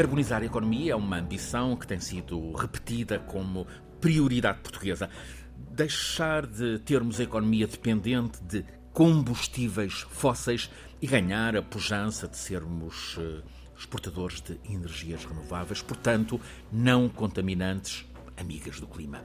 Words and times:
Descarbonizar 0.00 0.40
a 0.40 0.46
economia 0.46 0.92
é 0.92 0.96
uma 0.96 1.18
ambição 1.18 1.76
que 1.76 1.86
tem 1.86 2.00
sido 2.00 2.52
repetida 2.52 3.18
como 3.18 3.66
prioridade 4.00 4.60
portuguesa. 4.60 5.10
Deixar 5.72 6.46
de 6.46 6.78
termos 6.78 7.20
a 7.20 7.24
economia 7.24 7.66
dependente 7.66 8.42
de 8.42 8.64
combustíveis 8.94 10.06
fósseis 10.08 10.70
e 11.02 11.06
ganhar 11.06 11.54
a 11.54 11.60
pujança 11.60 12.26
de 12.26 12.38
sermos 12.38 13.18
eh, 13.20 13.42
exportadores 13.76 14.40
de 14.40 14.58
energias 14.64 15.26
renováveis, 15.26 15.82
portanto, 15.82 16.40
não 16.72 17.06
contaminantes, 17.06 18.06
amigas 18.38 18.80
do 18.80 18.86
clima. 18.86 19.22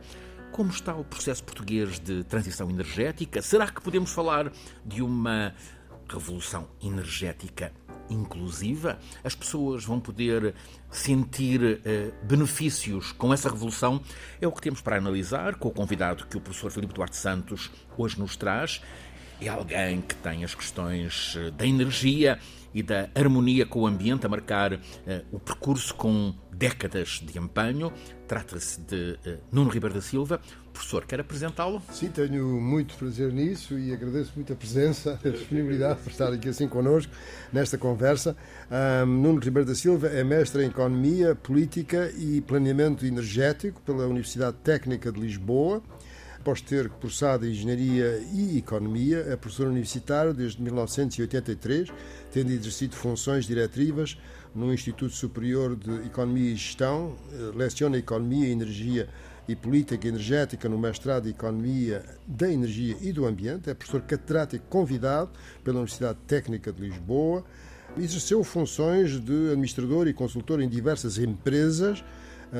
Como 0.51 0.71
está 0.71 0.93
o 0.93 1.05
processo 1.05 1.45
português 1.45 2.01
de 2.01 2.25
transição 2.25 2.69
energética? 2.69 3.41
Será 3.41 3.71
que 3.71 3.81
podemos 3.81 4.11
falar 4.11 4.51
de 4.85 5.01
uma 5.01 5.55
revolução 6.09 6.67
energética 6.83 7.71
inclusiva, 8.09 8.99
as 9.23 9.35
pessoas 9.35 9.83
vão 9.83 9.99
poder 9.99 10.53
sentir 10.89 11.81
eh, 11.85 12.11
benefícios 12.23 13.11
com 13.11 13.33
essa 13.33 13.49
revolução. 13.49 14.01
É 14.39 14.47
o 14.47 14.51
que 14.51 14.61
temos 14.61 14.81
para 14.81 14.97
analisar 14.97 15.55
com 15.55 15.67
o 15.67 15.71
convidado 15.71 16.25
que 16.27 16.37
o 16.37 16.41
professor 16.41 16.71
Filipe 16.71 16.93
Duarte 16.93 17.15
Santos 17.15 17.71
hoje 17.97 18.19
nos 18.19 18.35
traz. 18.35 18.81
É 19.41 19.49
alguém 19.49 20.01
que 20.01 20.15
tem 20.15 20.43
as 20.43 20.55
questões 20.55 21.35
eh, 21.37 21.51
da 21.51 21.65
energia 21.65 22.39
e 22.75 22.83
da 22.83 23.09
harmonia 23.15 23.65
com 23.65 23.79
o 23.79 23.87
ambiente 23.87 24.25
a 24.25 24.29
marcar 24.29 24.73
uh, 24.73 24.79
o 25.31 25.39
percurso 25.39 25.95
com 25.95 26.35
décadas 26.51 27.21
de 27.23 27.39
empenho. 27.39 27.91
Trata-se 28.27 28.81
de 28.81 29.17
uh, 29.25 29.37
Nuno 29.49 29.69
Ribeiro 29.69 29.95
da 29.95 30.01
Silva. 30.01 30.41
Professor, 30.73 31.05
quer 31.05 31.21
apresentá-lo? 31.21 31.81
Sim, 31.89 32.09
tenho 32.09 32.59
muito 32.59 32.95
prazer 32.95 33.31
nisso 33.31 33.79
e 33.79 33.93
agradeço 33.93 34.33
muito 34.35 34.51
a 34.51 34.55
presença, 34.57 35.17
a 35.23 35.29
disponibilidade 35.29 36.01
por 36.01 36.11
estar 36.11 36.33
aqui 36.33 36.49
assim 36.49 36.67
connosco 36.67 37.13
nesta 37.53 37.77
conversa. 37.77 38.35
Um, 38.69 39.05
Nuno 39.05 39.39
Ribeiro 39.39 39.65
da 39.65 39.73
Silva 39.73 40.09
é 40.09 40.21
mestre 40.21 40.63
em 40.63 40.67
Economia, 40.67 41.33
Política 41.33 42.11
e 42.17 42.41
Planeamento 42.41 43.05
Energético 43.05 43.81
pela 43.83 44.05
Universidade 44.05 44.57
Técnica 44.63 45.13
de 45.13 45.21
Lisboa 45.21 45.81
após 46.45 46.61
ter 46.61 46.87
cursado 46.89 47.47
Engenharia 47.47 48.23
e 48.31 48.59
Economia, 48.59 49.25
é 49.27 49.35
professor 49.35 49.65
universitário 49.65 50.31
desde 50.31 50.61
1983, 50.61 51.91
tendo 52.31 52.51
exercido 52.51 52.95
funções 52.95 53.45
diretivas 53.45 54.15
no 54.53 54.71
Instituto 54.71 55.11
Superior 55.11 55.75
de 55.75 56.05
Economia 56.05 56.51
e 56.51 56.55
Gestão, 56.55 57.15
eh, 57.33 57.51
leciona 57.55 57.97
Economia, 57.97 58.47
Energia 58.47 59.09
e 59.47 59.55
Política 59.55 60.07
Energética 60.07 60.69
no 60.69 60.77
mestrado 60.77 61.23
de 61.23 61.31
Economia 61.31 62.05
da 62.27 62.51
Energia 62.51 62.95
e 63.01 63.11
do 63.11 63.25
Ambiente, 63.25 63.71
é 63.71 63.73
professor 63.73 64.01
catedrático 64.01 64.67
convidado 64.69 65.31
pela 65.63 65.77
Universidade 65.77 66.19
Técnica 66.27 66.71
de 66.71 66.79
Lisboa, 66.79 67.43
exerceu 67.97 68.43
funções 68.43 69.19
de 69.19 69.49
administrador 69.49 70.07
e 70.07 70.13
consultor 70.13 70.61
em 70.61 70.69
diversas 70.69 71.17
empresas, 71.17 72.03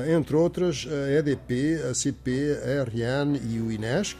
entre 0.08 0.36
outras 0.36 0.86
a 0.86 1.12
EDP, 1.12 1.82
a 1.90 1.94
CP, 1.94 2.58
a 2.62 2.84
RN 2.84 3.36
e 3.50 3.60
o 3.60 3.70
INESC. 3.70 4.18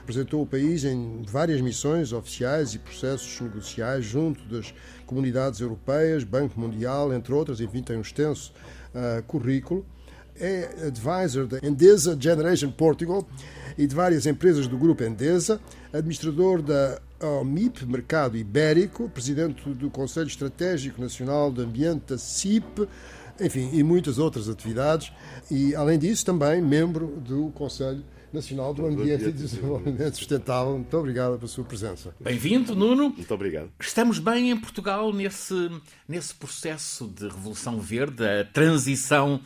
Representou 0.00 0.42
o 0.42 0.46
país 0.46 0.84
em 0.84 1.22
várias 1.26 1.60
missões 1.60 2.12
oficiais 2.12 2.74
e 2.74 2.78
processos 2.78 3.40
negociais 3.40 4.04
junto 4.06 4.42
das 4.44 4.72
comunidades 5.04 5.60
europeias, 5.60 6.24
Banco 6.24 6.58
Mundial, 6.58 7.12
entre 7.12 7.32
outras, 7.34 7.60
enfim, 7.60 7.82
tem 7.82 7.96
um 7.96 8.00
extenso 8.00 8.52
uh, 8.94 9.22
currículo. 9.24 9.84
É 10.40 10.86
advisor 10.86 11.46
da 11.46 11.58
Endesa 11.62 12.16
Generation 12.18 12.70
Portugal 12.70 13.28
e 13.76 13.86
de 13.86 13.94
várias 13.94 14.24
empresas 14.24 14.66
do 14.66 14.78
grupo 14.78 15.02
Endesa, 15.02 15.60
administrador 15.92 16.62
da 16.62 17.00
OMIP, 17.20 17.84
Mercado 17.84 18.36
Ibérico, 18.36 19.08
presidente 19.08 19.68
do 19.70 19.90
Conselho 19.90 20.28
Estratégico 20.28 21.00
Nacional 21.00 21.50
de 21.50 21.62
Ambiente, 21.62 22.04
da 22.08 22.18
CIP, 22.18 22.88
enfim, 23.40 23.70
e 23.72 23.82
muitas 23.82 24.18
outras 24.18 24.48
atividades. 24.48 25.12
E, 25.50 25.74
além 25.74 25.98
disso, 25.98 26.24
também 26.24 26.60
membro 26.60 27.06
do 27.20 27.50
Conselho 27.50 28.04
Nacional 28.32 28.74
do 28.74 28.86
Ambiente 28.86 29.24
e 29.24 29.32
Desenvolvimento 29.32 30.16
Sustentável. 30.16 30.74
Muito 30.74 30.96
obrigado 30.96 31.36
pela 31.36 31.48
sua 31.48 31.64
presença. 31.64 32.14
Bem-vindo, 32.20 32.74
Nuno. 32.74 33.10
Muito 33.10 33.34
obrigado. 33.34 33.70
Estamos 33.80 34.18
bem 34.18 34.50
em 34.50 34.56
Portugal 34.56 35.12
nesse, 35.12 35.70
nesse 36.06 36.34
processo 36.34 37.06
de 37.08 37.24
revolução 37.24 37.80
verde, 37.80 38.24
a 38.26 38.44
transição 38.44 39.40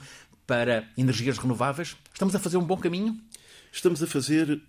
para 0.46 0.88
energias 0.98 1.38
renováveis? 1.38 1.96
Estamos 2.12 2.34
a 2.34 2.38
fazer 2.38 2.56
um 2.56 2.64
bom 2.64 2.76
caminho? 2.76 3.16
Estamos 3.72 4.02
a 4.02 4.06
fazer 4.06 4.60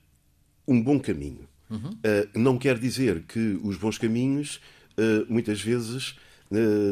um 0.67 0.81
bom 0.81 0.99
caminho. 0.99 1.47
Uhum. 1.69 1.89
Uh, 1.89 2.39
não 2.39 2.57
quer 2.57 2.77
dizer 2.77 3.23
que 3.23 3.59
os 3.63 3.77
bons 3.77 3.97
caminhos, 3.97 4.61
uh, 4.97 5.25
muitas 5.27 5.59
vezes, 5.59 6.15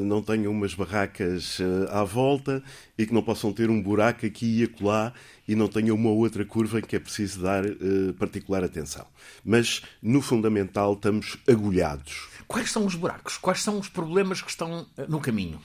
não 0.03 0.22
tenham 0.22 0.51
umas 0.51 0.73
barracas 0.73 1.59
eh, 1.59 1.89
à 1.91 2.03
volta 2.03 2.63
e 2.97 3.05
que 3.05 3.13
não 3.13 3.22
possam 3.22 3.53
ter 3.53 3.69
um 3.69 3.81
buraco 3.81 4.25
aqui 4.25 4.59
e 4.59 4.63
acolá 4.63 5.13
e 5.47 5.55
não 5.55 5.67
tenham 5.67 5.95
uma 5.95 6.09
outra 6.09 6.44
curva 6.44 6.79
em 6.79 6.81
que 6.81 6.95
é 6.95 6.99
preciso 6.99 7.41
dar 7.41 7.63
eh, 7.66 7.75
particular 8.17 8.63
atenção. 8.63 9.05
Mas, 9.45 9.81
no 10.01 10.21
fundamental, 10.21 10.94
estamos 10.94 11.38
agulhados. 11.47 12.29
Quais 12.47 12.71
são 12.71 12.85
os 12.85 12.95
buracos? 12.95 13.38
Quais 13.38 13.61
são 13.61 13.79
os 13.79 13.88
problemas 13.88 14.41
que 14.41 14.50
estão 14.50 14.88
no 15.07 15.19
caminho? 15.19 15.61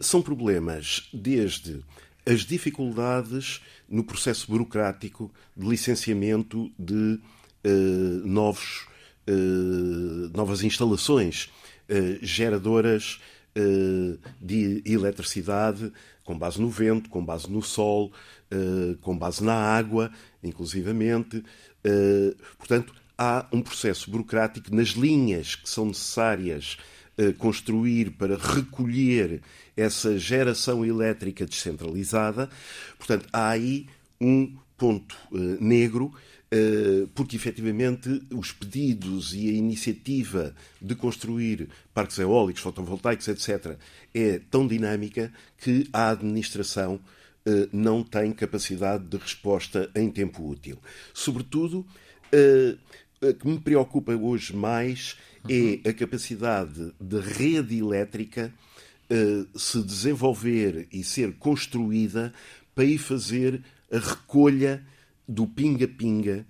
São 0.00 0.22
problemas 0.22 1.08
desde 1.12 1.82
as 2.24 2.42
dificuldades 2.42 3.60
no 3.88 4.04
processo 4.04 4.46
burocrático 4.48 5.32
de 5.56 5.66
licenciamento 5.66 6.70
de 6.78 7.18
novos, 8.24 8.86
novas 10.32 10.62
instalações 10.62 11.50
eh, 11.50 11.75
geradoras 12.22 13.20
uh, 13.56 14.18
de 14.40 14.82
eletricidade 14.84 15.92
com 16.24 16.36
base 16.36 16.60
no 16.60 16.68
vento, 16.68 17.08
com 17.08 17.24
base 17.24 17.50
no 17.50 17.62
sol, 17.62 18.12
uh, 18.52 18.96
com 18.98 19.16
base 19.16 19.42
na 19.42 19.54
água, 19.54 20.10
inclusivamente. 20.42 21.42
portanto, 22.58 22.92
há 23.16 23.46
um 23.52 23.62
processo 23.62 24.10
burocrático 24.10 24.74
nas 24.74 24.88
linhas 24.88 25.54
que 25.54 25.68
são 25.70 25.86
necessárias 25.86 26.76
construir 27.38 28.10
para 28.10 28.36
recolher 28.36 29.40
essa 29.74 30.18
geração 30.18 30.84
elétrica 30.84 31.46
descentralizada. 31.46 32.50
Portanto, 32.98 33.26
há 33.32 33.48
aí 33.48 33.86
um 34.20 34.54
ponto 34.76 35.16
negro 35.60 36.12
eh, 36.14 36.35
porque 37.14 37.36
efetivamente 37.36 38.22
os 38.30 38.52
pedidos 38.52 39.34
e 39.34 39.48
a 39.48 39.52
iniciativa 39.52 40.54
de 40.80 40.94
construir 40.94 41.68
parques 41.92 42.18
eólicos, 42.18 42.62
fotovoltaicos, 42.62 43.26
etc., 43.28 43.76
é 44.14 44.40
tão 44.50 44.66
dinâmica 44.66 45.32
que 45.58 45.88
a 45.92 46.10
administração 46.10 47.00
eh, 47.44 47.68
não 47.72 48.02
tem 48.02 48.32
capacidade 48.32 49.04
de 49.04 49.16
resposta 49.16 49.90
em 49.94 50.10
tempo 50.10 50.48
útil. 50.48 50.78
Sobretudo, 51.12 51.86
eh, 52.32 52.76
a 53.20 53.32
que 53.32 53.46
me 53.46 53.58
preocupa 53.58 54.12
hoje 54.14 54.54
mais 54.54 55.16
é 55.48 55.88
a 55.88 55.92
capacidade 55.92 56.92
de 57.00 57.20
rede 57.20 57.78
elétrica 57.78 58.52
se 59.54 59.80
desenvolver 59.82 60.88
e 60.92 61.04
ser 61.04 61.34
construída 61.34 62.34
para 62.74 62.84
ir 62.84 62.98
fazer 62.98 63.62
a 63.90 63.98
recolha 63.98 64.84
do 65.28 65.46
pinga-pinga 65.46 66.46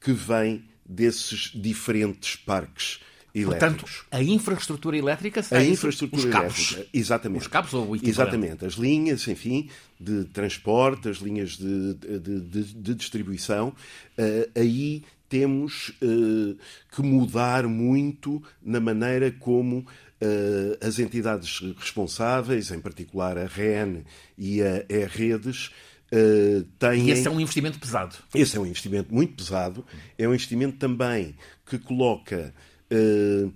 que 0.00 0.12
vem 0.12 0.64
desses 0.84 1.50
diferentes 1.54 2.36
parques 2.36 3.00
elétricos. 3.34 3.58
Portanto, 3.58 4.06
a 4.12 4.22
infraestrutura 4.22 4.96
elétrica 4.96 5.44
a 5.50 5.64
infraestrutura 5.64 6.22
os 6.22 6.32
cabos. 6.32 6.72
elétrica, 6.72 6.98
exatamente. 6.98 7.42
Os 7.42 7.48
cabos 7.48 7.74
ou 7.74 7.90
o 7.90 7.96
Exatamente, 7.96 8.64
as 8.64 8.74
linhas, 8.74 9.26
enfim, 9.26 9.68
de 9.98 10.24
transporte, 10.26 11.08
as 11.08 11.16
linhas 11.16 11.56
de, 11.56 11.94
de, 11.94 12.40
de, 12.40 12.62
de 12.74 12.94
distribuição, 12.94 13.68
uh, 13.68 14.50
aí 14.60 15.02
temos 15.28 15.88
uh, 16.00 16.56
que 16.94 17.02
mudar 17.02 17.66
muito 17.66 18.40
na 18.62 18.78
maneira 18.78 19.32
como 19.32 19.78
uh, 19.78 20.86
as 20.86 21.00
entidades 21.00 21.60
responsáveis, 21.76 22.70
em 22.70 22.78
particular 22.78 23.36
a 23.36 23.46
REN 23.46 24.04
e 24.38 24.62
a 24.62 24.84
E-Redes, 24.88 25.72
Uh, 26.14 26.62
têm... 26.78 27.08
E 27.08 27.10
esse 27.10 27.26
é 27.26 27.30
um 27.30 27.40
investimento 27.40 27.78
pesado. 27.78 28.14
Esse 28.32 28.56
é 28.56 28.60
um 28.60 28.66
investimento 28.66 29.12
muito 29.12 29.34
pesado. 29.34 29.84
É 30.16 30.28
um 30.28 30.32
investimento 30.32 30.76
também 30.76 31.34
que 31.66 31.76
coloca 31.76 32.54
uh, 32.92 33.52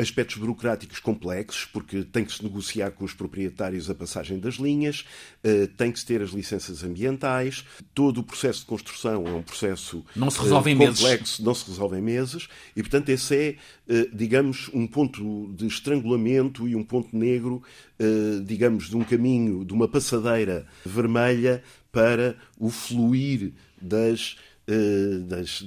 aspectos 0.00 0.38
burocráticos 0.38 1.00
complexos, 1.00 1.66
porque 1.66 2.02
tem 2.02 2.24
que 2.24 2.32
se 2.32 2.42
negociar 2.42 2.92
com 2.92 3.04
os 3.04 3.12
proprietários 3.12 3.90
a 3.90 3.94
passagem 3.94 4.40
das 4.40 4.54
linhas, 4.54 5.04
uh, 5.44 5.68
tem 5.76 5.92
que 5.92 6.00
se 6.00 6.06
ter 6.06 6.22
as 6.22 6.30
licenças 6.30 6.82
ambientais. 6.82 7.62
Todo 7.94 8.20
o 8.20 8.22
processo 8.22 8.60
de 8.60 8.66
construção 8.66 9.26
é 9.26 9.30
um 9.30 9.42
processo 9.42 10.02
não 10.16 10.30
se 10.30 10.40
resolve 10.40 10.74
complexo, 10.74 11.04
meses. 11.04 11.38
não 11.40 11.54
se 11.54 11.66
resolve 11.66 11.98
em 11.98 12.02
meses. 12.02 12.48
E, 12.74 12.82
portanto, 12.82 13.10
esse 13.10 13.36
é, 13.36 13.56
digamos, 14.14 14.70
um 14.72 14.86
ponto 14.86 15.52
de 15.54 15.66
estrangulamento 15.66 16.66
e 16.66 16.74
um 16.74 16.82
ponto 16.82 17.14
negro, 17.16 17.62
digamos, 18.44 18.88
de 18.88 18.96
um 18.96 19.02
caminho, 19.02 19.64
de 19.64 19.72
uma 19.72 19.88
passadeira 19.88 20.66
vermelha 20.84 21.62
para 21.92 22.36
o 22.58 22.70
fluir 22.70 23.52
das 23.80 24.36
uh, 24.68 25.20
das, 25.20 25.62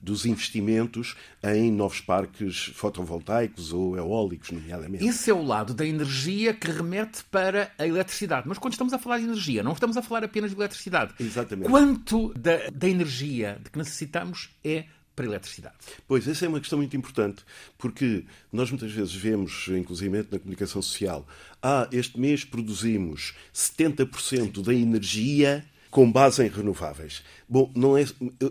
dos 0.00 0.26
investimentos 0.26 1.16
em 1.42 1.72
novos 1.72 2.00
parques 2.00 2.66
fotovoltaicos 2.74 3.72
ou 3.72 3.96
eólicos, 3.96 4.50
nomeadamente. 4.50 5.04
Esse 5.04 5.30
é 5.30 5.34
o 5.34 5.42
lado 5.42 5.72
da 5.72 5.86
energia 5.86 6.52
que 6.52 6.70
remete 6.70 7.24
para 7.24 7.72
a 7.78 7.86
eletricidade. 7.86 8.46
Mas 8.46 8.58
quando 8.58 8.74
estamos 8.74 8.92
a 8.92 8.98
falar 8.98 9.18
de 9.18 9.24
energia, 9.24 9.62
não 9.62 9.72
estamos 9.72 9.96
a 9.96 10.02
falar 10.02 10.24
apenas 10.24 10.50
de 10.50 10.56
eletricidade. 10.56 11.14
Exatamente. 11.18 11.68
Quanto 11.68 12.32
da, 12.34 12.68
da 12.72 12.88
energia 12.88 13.58
de 13.62 13.70
que 13.70 13.78
necessitamos 13.78 14.50
é 14.62 14.84
para 15.14 15.24
a 15.24 15.28
eletricidade? 15.28 15.74
Pois, 16.06 16.26
essa 16.26 16.44
é 16.44 16.48
uma 16.48 16.60
questão 16.60 16.78
muito 16.78 16.96
importante, 16.96 17.44
porque 17.76 18.24
nós 18.52 18.70
muitas 18.70 18.92
vezes 18.92 19.14
vemos, 19.14 19.68
inclusive 19.68 20.26
na 20.30 20.38
comunicação 20.38 20.80
social, 20.80 21.26
ah, 21.62 21.88
este 21.92 22.18
mês 22.18 22.44
produzimos 22.44 23.34
70% 23.54 24.62
da 24.62 24.74
energia 24.74 25.64
com 25.90 26.10
base 26.10 26.44
em 26.44 26.48
renováveis. 26.48 27.22
Bom, 27.48 27.70
não 27.74 27.98
é, 27.98 28.04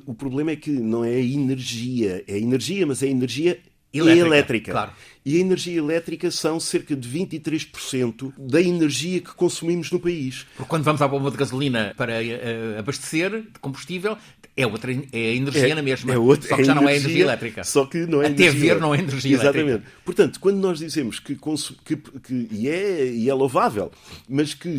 o 0.06 0.14
problema 0.14 0.52
é 0.52 0.56
que 0.56 0.72
não 0.72 1.06
é 1.06 1.16
a 1.16 1.22
energia, 1.22 2.24
é 2.28 2.38
energia, 2.38 2.86
mas 2.86 3.02
é 3.02 3.08
energia 3.08 3.60
elétrica. 3.94 4.26
elétrica. 4.26 4.72
Claro. 4.72 4.92
E 5.26 5.38
a 5.38 5.40
energia 5.40 5.78
elétrica 5.78 6.32
são 6.32 6.60
cerca 6.60 6.96
de 6.96 7.10
23% 7.10 8.34
da 8.38 8.62
energia 8.62 9.20
que 9.22 9.34
consumimos 9.34 9.92
no 9.92 10.00
país. 10.00 10.46
Porque 10.56 10.70
quando 10.70 10.84
vamos 10.84 11.02
à 11.02 11.08
bomba 11.08 11.32
de 11.32 11.38
gasolina 11.38 11.94
para 11.96 12.14
uh, 12.14 12.80
abastecer 12.80 13.42
de 13.42 13.60
combustível, 13.60 14.18
é, 14.62 14.68
outra, 14.68 14.92
é 14.92 14.98
a 15.14 15.36
energia 15.36 15.70
é, 15.70 15.76
na 15.76 15.82
mesma. 15.82 16.14
É 16.14 16.18
outra, 16.18 16.50
só 16.50 16.56
que 16.56 16.62
é 16.62 16.66
já 16.66 16.72
energia, 16.72 16.82
não 16.82 16.90
é 16.90 16.98
energia 16.98 17.24
elétrica. 17.24 17.64
Só 17.64 17.86
que 17.86 17.98
não 18.06 18.22
é 18.22 18.28
Até 18.28 18.44
energia 18.44 18.76
ver 18.76 18.82
não 18.82 18.94
é 18.94 19.00
energia 19.00 19.36
Exatamente. 19.36 19.70
elétrica. 19.70 19.92
Portanto, 20.04 20.40
quando 20.40 20.58
nós 20.58 20.80
dizemos 20.80 21.20
que, 21.20 21.38
que, 21.86 21.96
que 21.96 22.48
e, 22.52 22.68
é, 22.68 23.06
e 23.06 23.30
é 23.30 23.34
louvável, 23.34 23.92
mas 24.28 24.54
que, 24.54 24.78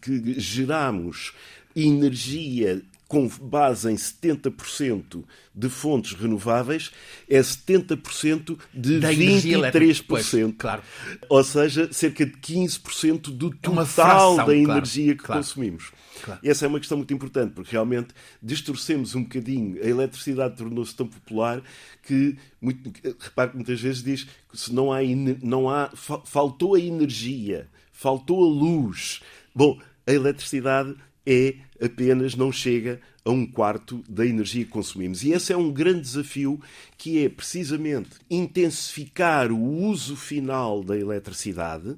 que 0.00 0.40
geramos 0.40 1.32
energia 1.76 2.82
com 3.06 3.28
base 3.28 3.90
em 3.90 3.94
70% 3.94 5.22
de 5.54 5.68
fontes 5.68 6.14
renováveis, 6.14 6.90
é 7.28 7.38
70% 7.38 8.58
de 8.72 8.98
da 8.98 9.12
23%. 9.12 10.04
Pois, 10.08 10.32
claro. 10.58 10.82
Ou 11.28 11.44
seja, 11.44 11.92
cerca 11.92 12.26
de 12.26 12.32
15% 12.32 13.30
do 13.30 13.48
é 13.48 13.56
total 13.60 13.86
fração, 13.86 14.36
da 14.46 14.56
energia 14.56 15.14
claro, 15.14 15.18
que 15.18 15.24
claro. 15.24 15.42
consumimos. 15.42 15.92
Claro. 16.22 16.40
Essa 16.42 16.64
é 16.64 16.68
uma 16.68 16.78
questão 16.78 16.96
muito 16.98 17.12
importante, 17.12 17.52
porque 17.52 17.72
realmente 17.72 18.08
distorcemos 18.42 19.14
um 19.14 19.22
bocadinho. 19.22 19.82
A 19.82 19.86
eletricidade 19.86 20.56
tornou-se 20.56 20.94
tão 20.94 21.06
popular 21.06 21.62
que, 22.02 22.36
muito, 22.60 22.92
repare 23.18 23.50
que 23.50 23.56
muitas 23.56 23.80
vezes 23.80 24.02
diz 24.02 24.24
que 24.24 24.56
se 24.56 24.72
não 24.72 24.92
há, 24.92 24.98
não 25.42 25.68
há, 25.68 25.90
faltou 26.24 26.74
a 26.74 26.80
energia, 26.80 27.68
faltou 27.92 28.44
a 28.44 28.48
luz. 28.48 29.20
Bom, 29.54 29.80
a 30.06 30.12
eletricidade 30.12 30.94
é 31.26 31.56
apenas 31.82 32.34
não 32.34 32.52
chega 32.52 33.00
a 33.24 33.30
um 33.30 33.46
quarto 33.46 34.04
da 34.08 34.26
energia 34.26 34.64
que 34.64 34.70
consumimos. 34.70 35.22
E 35.22 35.32
esse 35.32 35.52
é 35.52 35.56
um 35.56 35.72
grande 35.72 36.02
desafio 36.02 36.60
que 36.98 37.24
é 37.24 37.28
precisamente 37.28 38.10
intensificar 38.30 39.50
o 39.50 39.58
uso 39.58 40.14
final 40.14 40.84
da 40.84 40.96
eletricidade, 40.96 41.96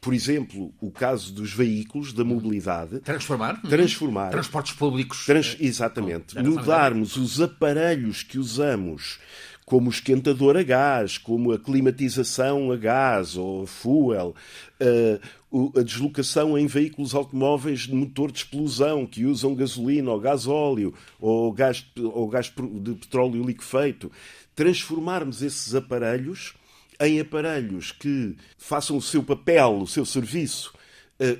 por 0.00 0.12
exemplo, 0.12 0.72
o 0.80 0.90
caso 0.90 1.32
dos 1.32 1.52
veículos, 1.52 2.12
da 2.12 2.22
mobilidade. 2.22 3.00
Transformar? 3.00 3.60
Transformar. 3.62 4.30
Transportes 4.30 4.74
públicos. 4.74 5.24
Trans, 5.24 5.56
exatamente. 5.58 6.38
Mudarmos 6.38 7.16
os 7.16 7.40
aparelhos 7.40 8.22
que 8.22 8.38
usamos 8.38 9.18
como 9.68 9.88
o 9.88 9.92
esquentador 9.92 10.56
a 10.56 10.62
gás, 10.62 11.18
como 11.18 11.52
a 11.52 11.58
climatização 11.58 12.72
a 12.72 12.76
gás 12.76 13.36
ou 13.36 13.64
a 13.64 13.66
fuel, 13.66 14.34
a 15.76 15.82
deslocação 15.82 16.56
em 16.56 16.66
veículos 16.66 17.14
automóveis 17.14 17.80
de 17.80 17.94
motor 17.94 18.32
de 18.32 18.38
explosão 18.38 19.04
que 19.04 19.26
usam 19.26 19.54
gasolina 19.54 20.10
ou 20.10 20.18
gás 20.18 20.46
óleo 20.46 20.94
ou 21.20 21.52
gás, 21.52 21.84
ou 21.98 22.26
gás 22.28 22.50
de 22.80 22.94
petróleo 22.94 23.44
liquefeito. 23.44 24.10
Transformarmos 24.56 25.42
esses 25.42 25.74
aparelhos 25.74 26.54
em 26.98 27.20
aparelhos 27.20 27.92
que 27.92 28.36
façam 28.56 28.96
o 28.96 29.02
seu 29.02 29.22
papel, 29.22 29.80
o 29.82 29.86
seu 29.86 30.06
serviço 30.06 30.72
eh, 30.72 30.77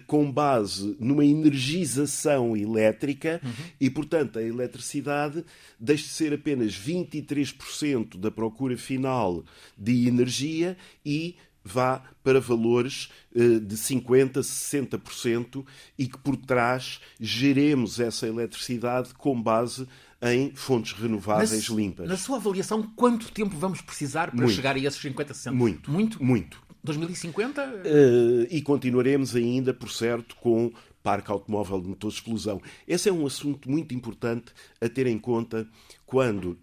com 0.07 0.31
base 0.31 0.97
numa 0.99 1.25
energização 1.25 2.57
elétrica 2.57 3.41
uhum. 3.45 3.53
e, 3.81 3.89
portanto, 3.89 4.39
a 4.39 4.43
eletricidade 4.43 5.45
deixe 5.79 6.05
de 6.05 6.11
ser 6.11 6.33
apenas 6.33 6.73
23% 6.73 8.19
da 8.19 8.31
procura 8.31 8.77
final 8.77 9.45
de 9.77 10.09
energia 10.09 10.77
e 11.05 11.37
vá 11.69 12.03
para 12.23 12.41
valores 12.41 13.11
eh, 13.35 13.59
de 13.61 13.77
50%, 13.77 14.41
60% 14.41 15.65
e 15.99 16.07
que 16.07 16.19
por 16.19 16.37
trás 16.37 17.01
geremos 17.21 18.01
essa 18.01 18.27
eletricidade 18.27 19.13
com 19.15 19.41
base 19.41 19.87
em 20.21 20.53
fontes 20.55 20.93
renováveis 20.93 21.69
na, 21.69 21.77
limpas. 21.77 22.09
Na 22.09 22.17
sua 22.17 22.37
avaliação, 22.37 22.83
quanto 22.97 23.31
tempo 23.31 23.57
vamos 23.57 23.81
precisar 23.81 24.31
para 24.31 24.41
muito. 24.41 24.55
chegar 24.55 24.75
a 24.75 24.79
esses 24.79 25.01
50%? 25.01 25.27
60%? 25.27 25.53
Muito. 25.53 25.91
Muito? 25.91 26.25
Muito. 26.25 26.68
2050? 26.96 27.64
Uh, 27.64 28.46
e 28.50 28.62
continuaremos 28.62 29.37
ainda, 29.37 29.73
por 29.75 29.90
certo, 29.90 30.37
com 30.37 30.73
parque 31.02 31.31
automóvel 31.31 31.81
de 31.81 31.88
motor 31.88 32.11
de 32.11 32.17
explosão. 32.17 32.61
Esse 32.87 33.08
é 33.08 33.12
um 33.12 33.26
assunto 33.26 33.70
muito 33.70 33.94
importante 33.94 34.52
a 34.81 34.88
ter 34.88 35.06
em 35.06 35.19
conta 35.19 35.69
quando, 36.05 36.58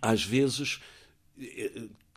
às 0.00 0.24
vezes, 0.24 0.80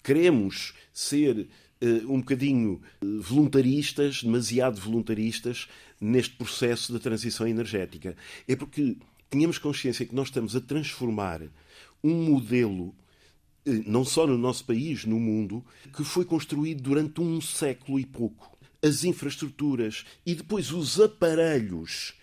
queremos 0.03 0.73
ser 0.93 1.47
uh, 1.81 2.13
um 2.13 2.19
bocadinho 2.19 2.81
voluntaristas, 3.01 4.23
demasiado 4.23 4.79
voluntaristas, 4.79 5.67
neste 5.99 6.35
processo 6.35 6.91
da 6.91 6.99
transição 6.99 7.47
energética. 7.47 8.15
É 8.47 8.55
porque 8.55 8.97
tínhamos 9.29 9.57
consciência 9.57 10.05
que 10.05 10.15
nós 10.15 10.27
estamos 10.27 10.55
a 10.55 10.61
transformar 10.61 11.41
um 12.03 12.25
modelo 12.25 12.88
eh, 12.89 13.01
não 13.66 14.04
só 14.04 14.25
no 14.25 14.38
nosso 14.38 14.66
país, 14.66 15.06
no 15.06 15.19
mundo, 15.19 15.63
que 15.96 16.04
foi 16.04 16.25
construído 16.25 16.81
durante 16.81 17.22
um 17.22 17.40
século 17.40 18.00
e 18.00 18.06
pouco. 18.06 18.58
As 18.84 19.04
infraestruturas 19.04 20.06
e 20.25 20.34
depois 20.34 20.72
os 20.72 21.00
aparelhos. 21.00 22.13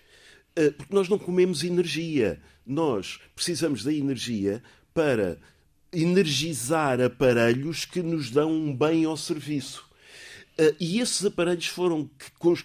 Eh, 0.56 0.70
porque 0.70 0.94
nós 0.94 1.08
não 1.08 1.18
comemos 1.18 1.62
energia. 1.62 2.40
Nós 2.66 3.20
precisamos 3.34 3.84
da 3.84 3.92
energia 3.92 4.62
para 4.92 5.38
energizar 5.92 7.00
aparelhos 7.00 7.84
que 7.84 8.02
nos 8.02 8.30
dão 8.30 8.52
um 8.52 8.76
bem 8.76 9.04
ao 9.04 9.16
serviço. 9.16 9.88
Eh, 10.58 10.74
e 10.80 10.98
esses 10.98 11.24
aparelhos 11.24 11.66
foram 11.66 12.10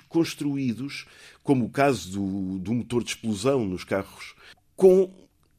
construídos, 0.09 1.05
como 1.43 1.65
o 1.65 1.69
caso 1.69 2.11
do, 2.11 2.59
do 2.59 2.73
motor 2.73 3.03
de 3.03 3.11
explosão 3.11 3.63
nos 3.63 3.83
carros, 3.83 4.33
com 4.75 5.13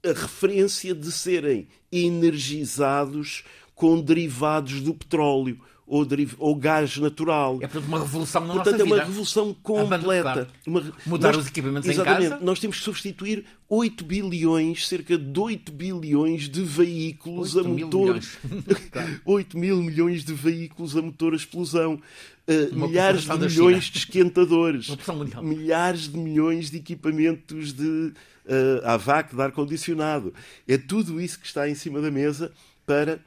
a 0.04 0.12
referência 0.12 0.94
de 0.94 1.10
serem 1.10 1.66
energizados 1.90 3.42
com 3.74 4.00
derivados 4.00 4.80
do 4.80 4.94
petróleo 4.94 5.58
ou, 5.86 6.06
ou 6.38 6.56
gás 6.56 6.96
natural. 6.96 7.58
É 7.60 7.66
portanto 7.66 7.88
uma 7.88 7.98
revolução 8.00 8.46
na 8.46 8.54
portanto, 8.54 8.72
nossa 8.72 8.82
é 8.82 8.84
vida. 8.84 8.94
uma 8.94 9.04
revolução 9.04 9.54
completa. 9.62 10.48
Uma, 10.66 10.92
Mudar 11.04 11.32
nós, 11.32 11.42
os 11.42 11.46
equipamentos 11.48 11.88
exatamente, 11.88 12.26
em 12.26 12.30
casa. 12.30 12.44
Nós 12.44 12.58
temos 12.58 12.78
que 12.78 12.84
substituir 12.84 13.44
8 13.68 14.04
bilhões, 14.04 14.88
cerca 14.88 15.18
de 15.18 15.38
8 15.40 15.72
bilhões 15.72 16.48
de 16.48 16.62
veículos 16.62 17.54
8 17.54 17.66
a 17.66 17.70
motor. 17.70 18.06
Milhões. 18.06 18.38
8 19.24 19.58
mil 19.58 19.82
milhões 19.82 20.24
de 20.24 20.32
veículos 20.32 20.96
a 20.96 21.02
motor 21.02 21.32
a 21.32 21.36
explosão. 21.36 22.00
Uh, 22.46 22.74
milhares 22.74 23.22
de 23.22 23.38
milhões 23.38 23.84
de 23.84 23.98
esquentadores. 23.98 24.88
Milhares 25.42 26.08
de 26.08 26.18
milhões 26.18 26.70
de 26.70 26.76
equipamentos 26.76 27.72
de 27.72 28.12
uh, 28.46 28.86
AVAC, 28.86 29.34
de 29.34 29.40
ar-condicionado. 29.40 30.32
É 30.68 30.76
tudo 30.76 31.20
isso 31.20 31.38
que 31.38 31.46
está 31.46 31.68
em 31.68 31.74
cima 31.74 32.00
da 32.00 32.10
mesa 32.10 32.52
para, 32.86 33.18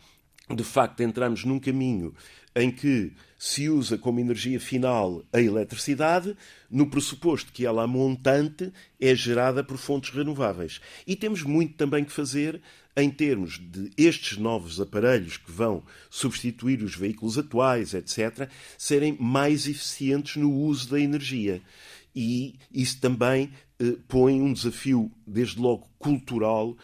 de 0.49 0.63
facto, 0.63 1.01
entrarmos 1.01 1.43
num 1.43 1.59
caminho 1.59 2.13
em 2.57 2.71
que 2.71 3.13
se 3.37 3.69
usa 3.69 3.99
como 3.99 4.19
energia 4.19 4.59
final 4.59 5.23
a 5.31 5.39
eletricidade, 5.39 6.35
no 6.71 6.89
pressuposto 6.89 7.53
que 7.53 7.67
ela, 7.67 7.83
a 7.83 7.87
montante, 7.87 8.73
é 8.99 9.13
gerada 9.13 9.63
por 9.63 9.77
fontes 9.77 10.09
renováveis. 10.09 10.81
E 11.05 11.15
temos 11.15 11.43
muito 11.43 11.75
também 11.75 12.03
que 12.03 12.11
fazer 12.11 12.59
em 12.95 13.11
termos 13.11 13.59
de 13.59 13.91
estes 13.95 14.39
novos 14.39 14.81
aparelhos 14.81 15.37
que 15.37 15.51
vão 15.51 15.83
substituir 16.09 16.81
os 16.81 16.95
veículos 16.95 17.37
atuais, 17.37 17.93
etc., 17.93 18.49
serem 18.75 19.15
mais 19.19 19.67
eficientes 19.67 20.35
no 20.37 20.51
uso 20.51 20.89
da 20.89 20.99
energia. 20.99 21.61
E 22.15 22.55
isso 22.73 22.99
também 22.99 23.51
eh, 23.79 23.97
põe 24.07 24.41
um 24.41 24.51
desafio, 24.51 25.11
desde 25.27 25.59
logo 25.59 25.87
cultural, 25.99 26.75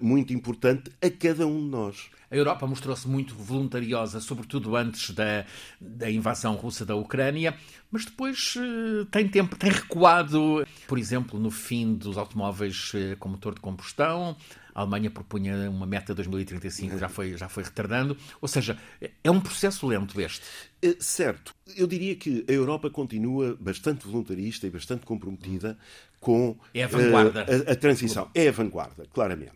muito 0.00 0.32
importante 0.32 0.90
a 1.02 1.10
cada 1.10 1.46
um 1.46 1.58
de 1.58 1.68
nós. 1.68 2.10
A 2.30 2.36
Europa 2.36 2.66
mostrou-se 2.66 3.06
muito 3.08 3.34
voluntariosa, 3.34 4.20
sobretudo 4.20 4.74
antes 4.74 5.10
da, 5.10 5.44
da 5.80 6.10
invasão 6.10 6.54
russa 6.54 6.84
da 6.84 6.96
Ucrânia, 6.96 7.54
mas 7.92 8.04
depois 8.04 8.54
eh, 8.56 9.06
tem 9.08 9.28
tempo, 9.28 9.54
tem 9.54 9.70
recuado, 9.70 10.66
por 10.88 10.98
exemplo, 10.98 11.38
no 11.38 11.48
fim 11.48 11.94
dos 11.94 12.18
automóveis 12.18 12.90
eh, 12.94 13.14
com 13.20 13.28
motor 13.28 13.54
de 13.54 13.60
combustão. 13.60 14.36
A 14.74 14.80
Alemanha 14.80 15.10
propunha 15.10 15.70
uma 15.70 15.86
meta 15.86 16.12
de 16.12 16.16
2035, 16.16 16.98
já 16.98 17.08
foi, 17.08 17.36
já 17.36 17.48
foi 17.48 17.62
retardando. 17.62 18.16
Ou 18.40 18.48
seja, 18.48 18.76
é 19.22 19.30
um 19.30 19.40
processo 19.40 19.86
lento 19.86 20.20
este. 20.20 20.42
É, 20.82 20.96
certo. 20.98 21.54
Eu 21.76 21.86
diria 21.86 22.16
que 22.16 22.44
a 22.48 22.52
Europa 22.52 22.90
continua 22.90 23.56
bastante 23.60 24.06
voluntarista 24.06 24.66
e 24.66 24.70
bastante 24.70 25.06
comprometida 25.06 25.78
com 26.18 26.56
é 26.72 26.82
a, 26.82 26.88
vanguarda. 26.88 27.46
a, 27.68 27.72
a 27.72 27.76
transição. 27.76 28.28
É 28.34 28.48
a 28.48 28.52
vanguarda, 28.52 29.06
claramente. 29.12 29.52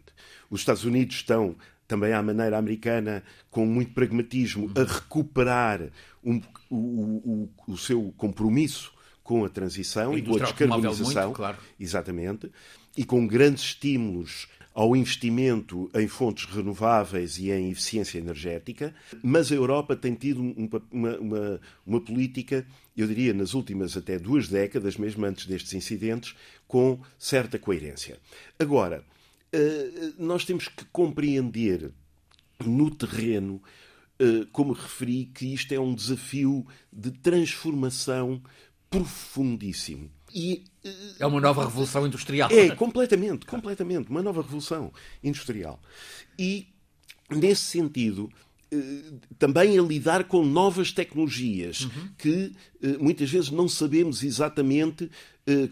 Os 0.51 0.61
Estados 0.61 0.85
Unidos 0.85 1.17
estão 1.17 1.57
também 1.89 2.13
à 2.13 2.23
maneira 2.23 2.59
americana, 2.59 3.25
com 3.51 3.65
muito 3.65 3.93
pragmatismo, 3.93 4.71
a 4.77 4.85
recuperar 4.85 5.89
um, 6.23 6.41
o, 6.71 6.77
o, 6.77 7.51
o, 7.67 7.79
seu 7.79 8.13
compromisso 8.17 8.93
com 9.25 9.45
a 9.45 9.49
transição 9.49 10.13
a 10.13 10.19
e 10.19 10.23
com 10.23 10.37
a 10.37 10.39
descarbonização. 10.39 11.25
Muito, 11.25 11.37
claro. 11.37 11.57
Exatamente. 11.81 12.53
E 12.95 13.05
com 13.05 13.27
grandes 13.27 13.65
estímulos 13.65 14.49
ao 14.79 14.95
investimento 14.95 15.91
em 15.93 16.07
fontes 16.07 16.45
renováveis 16.45 17.37
e 17.37 17.51
em 17.51 17.73
eficiência 17.73 18.17
energética, 18.17 18.95
mas 19.25 19.51
a 19.51 19.57
Europa 19.57 19.97
tem 19.97 20.15
tido 20.15 20.41
uma, 20.41 21.19
uma, 21.19 21.61
uma, 21.85 22.01
política, 22.01 22.65
eu 22.97 23.09
diria, 23.09 23.35
nas 23.35 23.55
últimas 23.55 23.97
até 23.97 24.21
duas 24.21 24.47
décadas, 24.47 24.97
mesmo 24.97 25.27
antes 25.27 25.47
destes 25.47 25.73
incidentes, 25.75 26.37
com 26.69 27.01
certa 27.19 27.59
coerência. 27.59 28.21
Agora, 28.57 29.05
eh, 29.53 30.13
nós 30.17 30.45
temos 30.45 30.69
que 30.69 30.85
compreender 30.93 31.91
no 32.65 32.89
terreno, 32.89 33.61
eh, 34.17 34.47
como 34.53 34.75
referi, 34.75 35.25
que 35.25 35.53
isto 35.53 35.73
é 35.73 35.81
um 35.81 35.93
desafio 35.93 36.65
de 36.93 37.11
transformação 37.11 38.41
profundíssimo. 38.89 40.09
E, 40.33 40.63
é 41.19 41.27
uma 41.27 41.41
nova 41.41 41.65
revolução 41.65 42.07
industrial. 42.07 42.51
É, 42.51 42.71
completamente, 42.71 43.47
completamente. 43.47 44.11
Uma 44.11 44.23
nova 44.23 44.43
revolução 44.43 44.93
industrial. 45.23 45.81
E, 46.39 46.69
nesse 47.31 47.63
sentido, 47.63 48.31
também 49.39 49.79
a 49.79 49.83
lidar 49.83 50.25
com 50.25 50.45
novas 50.45 50.93
tecnologias 50.93 51.83
uhum. 51.83 52.09
que 52.19 52.53
muitas 53.01 53.31
vezes 53.31 53.51
não 53.51 53.67
sabemos 53.69 54.23
exatamente 54.23 55.11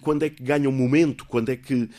quando 0.00 0.22
é 0.22 0.30
que 0.30 0.42
ganham 0.42 0.72
momento, 0.72 1.26
quando 1.26 1.50
é 1.50 1.56
que 1.56 1.90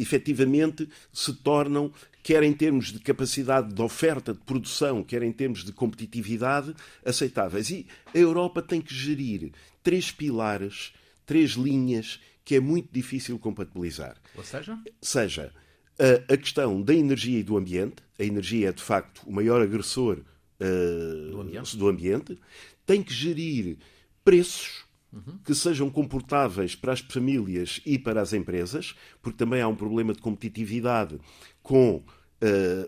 efetivamente 0.00 0.88
se 1.12 1.34
tornam, 1.34 1.92
quer 2.22 2.42
em 2.42 2.54
termos 2.54 2.90
de 2.90 3.00
capacidade 3.00 3.74
de 3.74 3.82
oferta, 3.82 4.32
de 4.32 4.40
produção, 4.40 5.04
quer 5.04 5.22
em 5.22 5.30
termos 5.30 5.62
de 5.62 5.72
competitividade, 5.72 6.74
aceitáveis. 7.04 7.68
E 7.68 7.86
a 8.14 8.18
Europa 8.18 8.62
tem 8.62 8.80
que 8.80 8.94
gerir 8.94 9.52
três 9.82 10.10
pilares, 10.10 10.94
três 11.26 11.50
linhas 11.50 12.18
que 12.44 12.56
é 12.56 12.60
muito 12.60 12.88
difícil 12.92 13.38
compatibilizar. 13.38 14.16
Ou 14.36 14.44
seja? 14.44 14.78
Seja 15.00 15.52
a, 15.98 16.34
a 16.34 16.36
questão 16.36 16.80
da 16.80 16.94
energia 16.94 17.38
e 17.38 17.42
do 17.42 17.56
ambiente. 17.56 17.96
A 18.18 18.24
energia 18.24 18.68
é, 18.68 18.72
de 18.72 18.82
facto, 18.82 19.22
o 19.26 19.32
maior 19.32 19.60
agressor 19.62 20.18
uh, 20.18 21.30
do, 21.30 21.40
ambiente. 21.40 21.76
do 21.76 21.88
ambiente. 21.88 22.38
Tem 22.86 23.02
que 23.02 23.12
gerir 23.12 23.78
preços 24.24 24.84
uhum. 25.12 25.38
que 25.44 25.54
sejam 25.54 25.90
comportáveis 25.90 26.74
para 26.74 26.92
as 26.92 27.00
famílias 27.00 27.80
e 27.84 27.98
para 27.98 28.20
as 28.20 28.32
empresas, 28.32 28.94
porque 29.22 29.38
também 29.38 29.60
há 29.60 29.68
um 29.68 29.76
problema 29.76 30.12
de 30.12 30.20
competitividade 30.20 31.18
com 31.62 31.96
uh, 31.96 32.04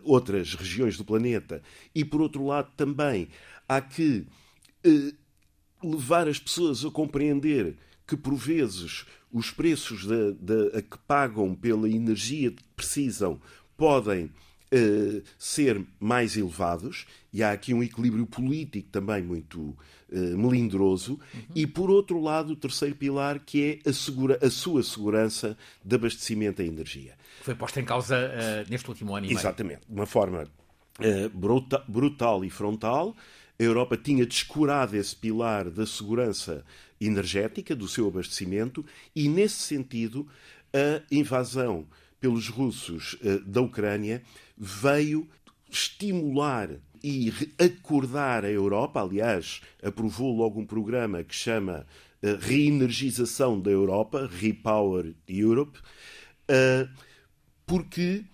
outras 0.03 0.55
regiões 0.55 0.97
do 0.97 1.05
planeta. 1.05 1.63
E, 1.95 2.05
por 2.05 2.21
outro 2.21 2.45
lado, 2.45 2.71
também 2.77 3.29
há 3.69 3.81
que 3.81 4.27
uh, 4.87 5.17
levar 5.83 6.29
as 6.29 6.39
pessoas 6.39 6.85
a 6.85 6.91
compreender 6.91 7.77
que, 8.07 8.17
por 8.17 8.35
vezes, 8.35 9.05
os 9.33 9.51
preços 9.51 10.07
de, 10.07 10.33
de, 10.35 10.77
a 10.77 10.83
que 10.83 10.99
pagam 11.07 11.55
pela 11.55 11.89
energia 11.89 12.51
que 12.51 12.63
precisam 12.77 13.41
podem 13.77 14.27
uh, 14.27 15.23
ser 15.39 15.85
mais 15.99 16.37
elevados, 16.37 17.07
e 17.33 17.43
há 17.43 17.53
aqui 17.53 17.75
um 17.75 17.83
equilíbrio 17.83 18.27
político 18.27 18.89
também 18.91 19.23
muito 19.23 19.61
uh, 19.61 19.77
melindroso, 20.39 21.15
uhum. 21.35 21.41
e 21.55 21.67
por 21.67 21.91
outro 21.91 22.21
lado, 22.21 22.53
o 22.53 22.57
terceiro 22.57 22.95
pilar, 22.95 23.41
que 23.41 23.81
é 23.85 23.91
a, 23.91 23.93
segura, 23.93 24.39
a 24.41 24.49
sua 24.49 24.83
segurança 24.83 25.57
de 25.85 25.97
abastecimento 25.97 26.63
à 26.63 26.65
energia. 26.65 27.15
Foi 27.43 27.55
posta 27.55 27.81
em 27.81 27.85
causa 27.85 28.17
uh, 28.17 28.71
neste 28.71 28.89
último 28.89 29.15
ano 29.15 29.27
e. 29.27 29.33
Exatamente, 29.33 29.81
de 29.87 29.95
uma 29.95 30.07
forma 30.07 30.49
bruta, 31.35 31.85
brutal 31.87 32.43
e 32.45 32.49
frontal. 32.49 33.15
A 33.59 33.63
Europa 33.63 33.97
tinha 33.97 34.27
descurado 34.27 34.97
esse 34.97 35.17
pilar 35.17 35.71
da 35.71 35.87
segurança 35.87 36.65
energética, 37.01 37.75
do 37.75 37.89
seu 37.89 38.09
abastecimento, 38.09 38.85
e 39.15 39.29
nesse 39.29 39.63
sentido, 39.63 40.29
a 40.73 41.03
invasão 41.11 41.87
pelos 42.21 42.49
russos 42.49 43.17
da 43.47 43.61
Ucrânia 43.61 44.23
veio 44.57 45.29
estimular 45.71 46.71
e 47.03 47.33
acordar 47.59 48.45
a 48.45 48.51
Europa. 48.51 49.01
Aliás, 49.01 49.61
aprovou 49.83 50.37
logo 50.37 50.61
um 50.61 50.67
programa 50.67 51.23
que 51.23 51.35
chama 51.35 51.87
uh, 52.23 52.37
Reenergização 52.41 53.61
da 53.61 53.71
Europa, 53.71 54.29
Repower 54.31 55.15
Europe, 55.29 55.79
uh, 56.51 56.89
porque 57.65 58.25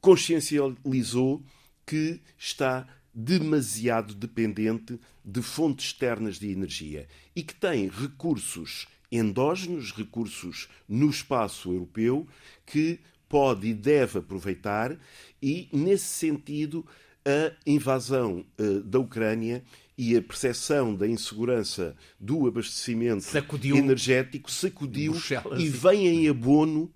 consciencializou 0.00 1.42
que 1.84 2.20
está 2.38 2.86
demasiado 3.14 4.14
dependente 4.14 4.98
de 5.24 5.42
fontes 5.42 5.86
externas 5.86 6.38
de 6.38 6.50
energia 6.50 7.08
e 7.34 7.42
que 7.42 7.54
tem 7.54 7.88
recursos 7.88 8.86
endógenos, 9.10 9.92
recursos 9.92 10.68
no 10.88 11.08
espaço 11.08 11.72
europeu, 11.72 12.26
que 12.66 13.00
pode 13.28 13.68
e 13.68 13.74
deve 13.74 14.18
aproveitar, 14.18 14.96
e, 15.42 15.68
nesse 15.72 16.06
sentido, 16.06 16.86
a 17.24 17.52
invasão 17.66 18.44
uh, 18.58 18.80
da 18.82 18.98
Ucrânia 18.98 19.62
e 19.96 20.16
a 20.16 20.22
percepção 20.22 20.94
da 20.94 21.06
insegurança 21.06 21.96
do 22.18 22.46
abastecimento 22.46 23.24
sacudiu 23.24 23.76
energético 23.76 24.50
sacudiu 24.50 25.12
Bruxelas. 25.12 25.60
e 25.60 25.68
vem 25.68 26.06
em 26.06 26.28
abono 26.28 26.90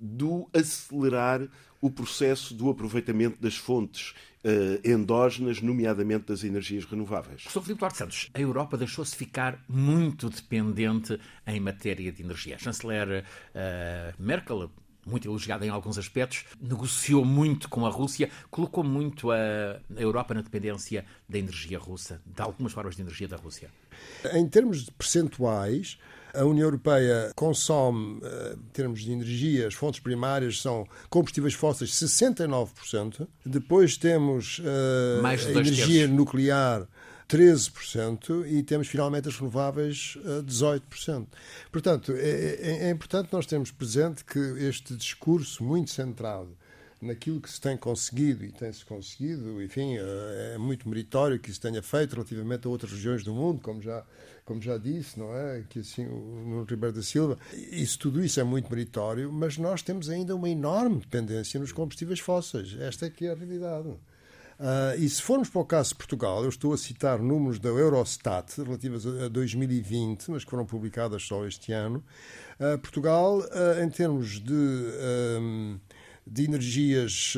do 0.00 0.48
acelerar 0.52 1.46
o 1.80 1.90
processo 1.90 2.54
do 2.54 2.70
aproveitamento 2.70 3.40
das 3.40 3.56
fontes 3.56 4.14
endógenas, 4.84 5.60
nomeadamente 5.60 6.26
das 6.26 6.44
energias 6.44 6.84
renováveis. 6.84 7.42
Professor 7.42 7.62
Filipe 7.62 7.80
Duarte 7.80 7.98
Santos, 7.98 8.30
a 8.34 8.40
Europa 8.40 8.76
deixou-se 8.76 9.14
ficar 9.14 9.62
muito 9.68 10.28
dependente 10.30 11.18
em 11.46 11.60
matéria 11.60 12.12
de 12.12 12.22
energia. 12.22 12.56
A 12.56 12.58
chanceler 12.58 13.24
uh, 13.24 14.22
Merkel 14.22 14.70
muito 15.06 15.28
elogiada 15.28 15.64
em 15.64 15.68
alguns 15.68 15.96
aspectos, 15.96 16.44
negociou 16.60 17.24
muito 17.24 17.68
com 17.68 17.86
a 17.86 17.88
Rússia, 17.88 18.28
colocou 18.50 18.82
muito 18.82 19.30
a 19.30 19.80
Europa 19.96 20.34
na 20.34 20.42
dependência 20.42 21.04
da 21.28 21.38
energia 21.38 21.78
russa, 21.78 22.20
de 22.26 22.42
algumas 22.42 22.72
formas 22.72 22.96
de 22.96 23.02
energia 23.02 23.28
da 23.28 23.36
Rússia. 23.36 23.70
Em 24.34 24.46
termos 24.48 24.90
percentuais, 24.90 25.96
a 26.36 26.44
União 26.44 26.66
Europeia 26.66 27.32
consome, 27.34 28.20
eh, 28.22 28.54
em 28.54 28.72
termos 28.72 29.00
de 29.00 29.12
energia, 29.12 29.66
as 29.66 29.74
fontes 29.74 30.00
primárias 30.00 30.60
são 30.60 30.86
combustíveis 31.08 31.54
fósseis 31.54 31.90
69%. 31.92 33.26
Depois 33.44 33.96
temos 33.96 34.58
uh, 34.58 35.26
a 35.26 35.32
energia 35.50 36.00
terços. 36.00 36.16
nuclear 36.16 36.86
13% 37.28 38.46
e 38.46 38.62
temos 38.62 38.86
finalmente 38.88 39.28
as 39.28 39.36
renováveis 39.36 40.16
a 40.24 40.42
18%. 40.42 41.26
Portanto, 41.72 42.12
é, 42.12 42.56
é, 42.60 42.88
é 42.88 42.90
importante 42.90 43.28
nós 43.32 43.46
termos 43.46 43.70
presente 43.70 44.24
que 44.24 44.38
este 44.38 44.94
discurso 44.94 45.64
muito 45.64 45.90
centrado 45.90 46.56
naquilo 47.00 47.40
que 47.40 47.50
se 47.50 47.60
tem 47.60 47.76
conseguido 47.76 48.44
e 48.44 48.50
tem-se 48.50 48.84
conseguido, 48.84 49.62
enfim, 49.62 49.96
eh, 49.96 50.52
é 50.54 50.58
muito 50.58 50.88
meritório 50.88 51.38
que 51.38 51.52
se 51.52 51.60
tenha 51.60 51.82
feito 51.82 52.14
relativamente 52.14 52.66
a 52.66 52.70
outras 52.70 52.90
regiões 52.90 53.22
do 53.22 53.34
mundo, 53.34 53.60
como 53.60 53.82
já, 53.82 54.02
como 54.46 54.62
já 54.62 54.78
disse, 54.78 55.18
não 55.18 55.36
é? 55.36 55.64
Que 55.68 55.80
assim, 55.80 56.06
no 56.06 56.62
Ribeiro 56.62 56.94
da 56.94 57.02
Silva, 57.02 57.36
isso, 57.52 57.98
tudo 57.98 58.24
isso 58.24 58.40
é 58.40 58.44
muito 58.44 58.70
meritório, 58.70 59.30
mas 59.30 59.58
nós 59.58 59.82
temos 59.82 60.08
ainda 60.08 60.34
uma 60.34 60.48
enorme 60.48 61.00
dependência 61.00 61.60
nos 61.60 61.72
combustíveis 61.72 62.20
fósseis. 62.20 62.74
Esta 62.80 63.06
é 63.06 63.10
que 63.10 63.26
é 63.26 63.32
a 63.32 63.34
realidade. 63.34 63.88
Uh, 63.88 64.98
e 64.98 65.06
se 65.06 65.20
formos 65.20 65.50
para 65.50 65.60
o 65.60 65.64
caso 65.66 65.90
de 65.90 65.96
Portugal, 65.96 66.42
eu 66.42 66.48
estou 66.48 66.72
a 66.72 66.78
citar 66.78 67.18
números 67.18 67.58
da 67.58 67.68
Eurostat 67.68 68.56
relativos 68.56 69.06
a 69.06 69.28
2020, 69.28 70.30
mas 70.30 70.44
que 70.44 70.50
foram 70.50 70.64
publicadas 70.64 71.24
só 71.24 71.44
este 71.44 71.72
ano. 71.72 72.02
Uh, 72.58 72.78
Portugal, 72.78 73.40
uh, 73.40 73.82
em 73.84 73.90
termos 73.90 74.40
de, 74.40 74.54
um, 74.54 75.78
de 76.26 76.44
energias, 76.44 77.34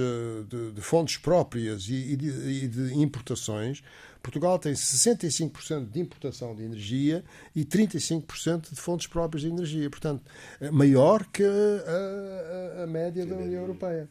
de, 0.48 0.72
de, 0.72 0.80
fontes 0.80 1.18
próprias 1.18 1.88
e, 1.88 1.94
e, 1.94 2.16
de, 2.16 2.28
e, 2.28 2.68
de, 2.68 2.94
importações, 2.94 3.82
Portugal 4.22 4.58
tem 4.58 4.72
65% 4.72 5.90
de 5.90 6.00
importação 6.00 6.54
de 6.54 6.62
energia 6.62 7.24
e 7.54 7.64
35% 7.64 8.70
de 8.70 8.80
fontes 8.80 9.06
próprias 9.06 9.42
de 9.42 9.48
energia. 9.48 9.88
Portanto, 9.88 10.22
é 10.60 10.70
maior 10.70 11.24
que 11.26 11.44
a, 11.44 12.80
a, 12.80 12.84
a 12.84 12.86
média 12.86 13.24
da 13.24 13.36
União 13.36 13.62
Europeia. 13.62 14.08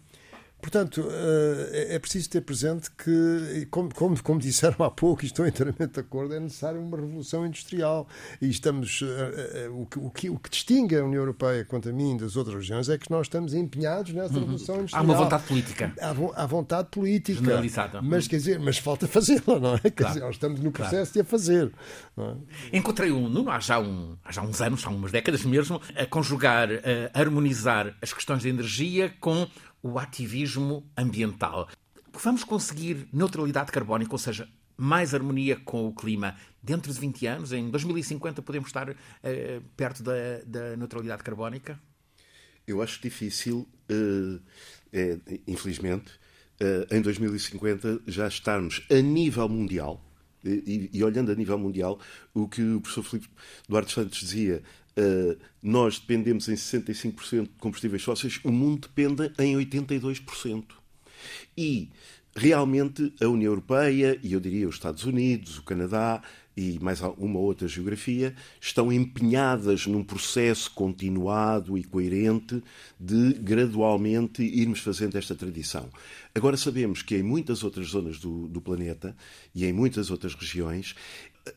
Portanto, 0.62 1.08
é, 1.72 1.96
é 1.96 2.00
preciso 2.00 2.30
ter 2.30 2.42
presente 2.42 2.90
que, 2.92 3.68
como, 3.70 3.94
como, 3.94 4.24
como 4.24 4.40
disseram 4.40 4.84
há 4.86 4.92
pouco, 4.92 5.24
e 5.24 5.28
estou 5.28 5.48
inteiramente 5.48 5.94
de 5.94 6.00
acordo, 6.00 6.34
é 6.34 6.40
necessária 6.40 6.80
uma 6.80 6.98
revolução 6.98 7.46
industrial. 7.46 8.08
E 8.42 8.50
estamos. 8.50 9.02
O 9.72 9.86
que, 9.86 10.00
o, 10.00 10.10
que, 10.10 10.30
o 10.30 10.38
que 10.38 10.50
distingue 10.50 10.96
a 10.96 11.04
União 11.04 11.22
Europeia, 11.22 11.64
quanto 11.64 11.90
a 11.90 11.94
mim, 11.94 12.18
das 12.18 12.36
outras 12.36 12.56
regiões, 12.56 12.90
é 12.90 12.98
que 12.98 13.10
nós 13.12 13.28
estamos 13.28 13.54
empenhados 13.54 14.14
nessa 14.14 14.34
uhum. 14.34 14.40
revolução 14.42 14.76
industrial. 14.78 15.02
Há 15.02 15.06
uma 15.06 15.16
vontade 15.16 15.44
política. 15.44 15.94
Há, 16.02 16.44
há 16.44 16.46
vontade 16.46 16.88
política. 16.90 17.40
Generalizada. 17.40 18.02
Mas, 18.02 18.28
quer 18.28 18.38
dizer, 18.38 18.60
mas 18.60 18.78
falta 18.78 19.08
fazê-la, 19.08 19.60
não 19.60 19.76
é? 19.76 19.80
Quer 19.80 19.92
claro. 19.92 20.14
dizer, 20.14 20.26
nós 20.26 20.36
estamos 20.36 20.60
no 20.60 20.72
processo 20.72 21.14
claro. 21.14 21.14
de 21.14 21.20
a 21.22 21.24
fazer. 21.24 21.72
É? 22.18 22.78
Encontrei 22.78 23.12
um 23.12 23.30
Nuno 23.30 23.50
há 23.50 23.60
já, 23.60 23.80
um, 23.80 24.18
há 24.24 24.32
já 24.32 24.42
uns 24.42 24.60
anos, 24.62 24.86
há 24.86 24.90
umas 24.90 25.12
décadas 25.12 25.44
mesmo, 25.46 25.82
a 25.96 26.06
conjugar, 26.06 26.70
a 27.14 27.20
harmonizar 27.20 27.96
as 28.02 28.12
questões 28.14 28.42
de 28.42 28.50
energia 28.50 29.14
com 29.20 29.48
o 29.88 29.98
ativismo 29.98 30.86
ambiental. 30.98 31.70
Vamos 32.12 32.44
conseguir 32.44 33.08
neutralidade 33.13 33.72
carbónica, 33.72 34.12
ou 34.12 34.17
seja, 34.17 34.50
mais 34.75 35.13
harmonia 35.13 35.56
com 35.56 35.88
o 35.88 35.94
clima 35.94 36.36
dentro 36.62 36.91
de 36.91 37.00
20 37.00 37.27
anos? 37.27 37.51
Em 37.53 37.70
2050 37.70 38.41
podemos 38.41 38.67
estar 38.67 38.89
uh, 38.89 38.96
perto 39.75 40.03
da, 40.03 40.13
da, 40.46 40.75
neutralidade 40.75 41.24
carbónica? 41.24 41.79
Eu 42.67 42.82
acho 42.82 43.01
difícil, 43.01 43.65
é, 44.91 45.17
infelizmente, 45.48 46.12
em 46.91 47.01
2050 47.01 48.01
já 48.06 48.27
estarmos 48.27 48.86
a 48.91 48.96
nível 48.96 49.48
mundial, 49.48 50.03
e, 50.44 50.89
e, 50.91 51.01
olhando 51.01 51.32
a 51.32 51.36
nível 51.36 51.58
mundial, 51.58 51.98
o 52.34 52.46
que 52.46 52.62
o 52.62 52.82
professor 52.82 53.03
Filipe 53.03 53.29
Duarte 53.70 53.94
Santos 53.94 54.20
dizia, 54.20 54.62
nós 55.62 56.00
dependemos 56.00 56.48
em 56.50 56.56
65% 56.56 57.44
de 57.44 57.50
combustíveis 57.60 58.04
fósseis, 58.04 58.39
o 58.44 58.51
mundo 58.51 58.88
depende 58.88 59.32
em 59.39 59.56
82%. 59.56 60.63
E 61.58 61.89
realmente 62.36 63.13
a 63.20 63.27
União 63.27 63.51
Europeia, 63.51 64.20
e 64.22 64.34
eu 64.34 64.39
diria 64.39 64.68
os 64.68 64.75
Estados 64.75 65.04
Unidos, 65.04 65.58
o 65.58 65.63
Canadá 65.63 66.22
e 66.56 66.80
mais 66.80 67.01
uma 67.18 67.39
outra 67.39 67.68
geografia, 67.68 68.34
estão 68.60 68.92
empenhadas 68.92 69.86
num 69.86 70.04
processo 70.04 70.72
continuado 70.72 71.77
e 71.77 71.84
coerente 71.84 72.63
de 73.00 73.34
gradualmente 73.34 74.42
irmos 74.42 74.80
fazendo 74.80 75.18
esta 75.18 75.36
tradição. 75.36 75.88
Agora 76.34 76.58
sabemos 76.58 77.04
que 77.04 77.16
em 77.16 77.22
muitas 77.22 77.63
outras 77.63 77.88
zonas 77.88 78.18
do, 78.18 78.48
do 78.48 78.60
planeta 78.60 79.16
e 79.54 79.66
em 79.66 79.74
muitas 79.74 80.10
outras 80.10 80.34
regiões 80.34 80.96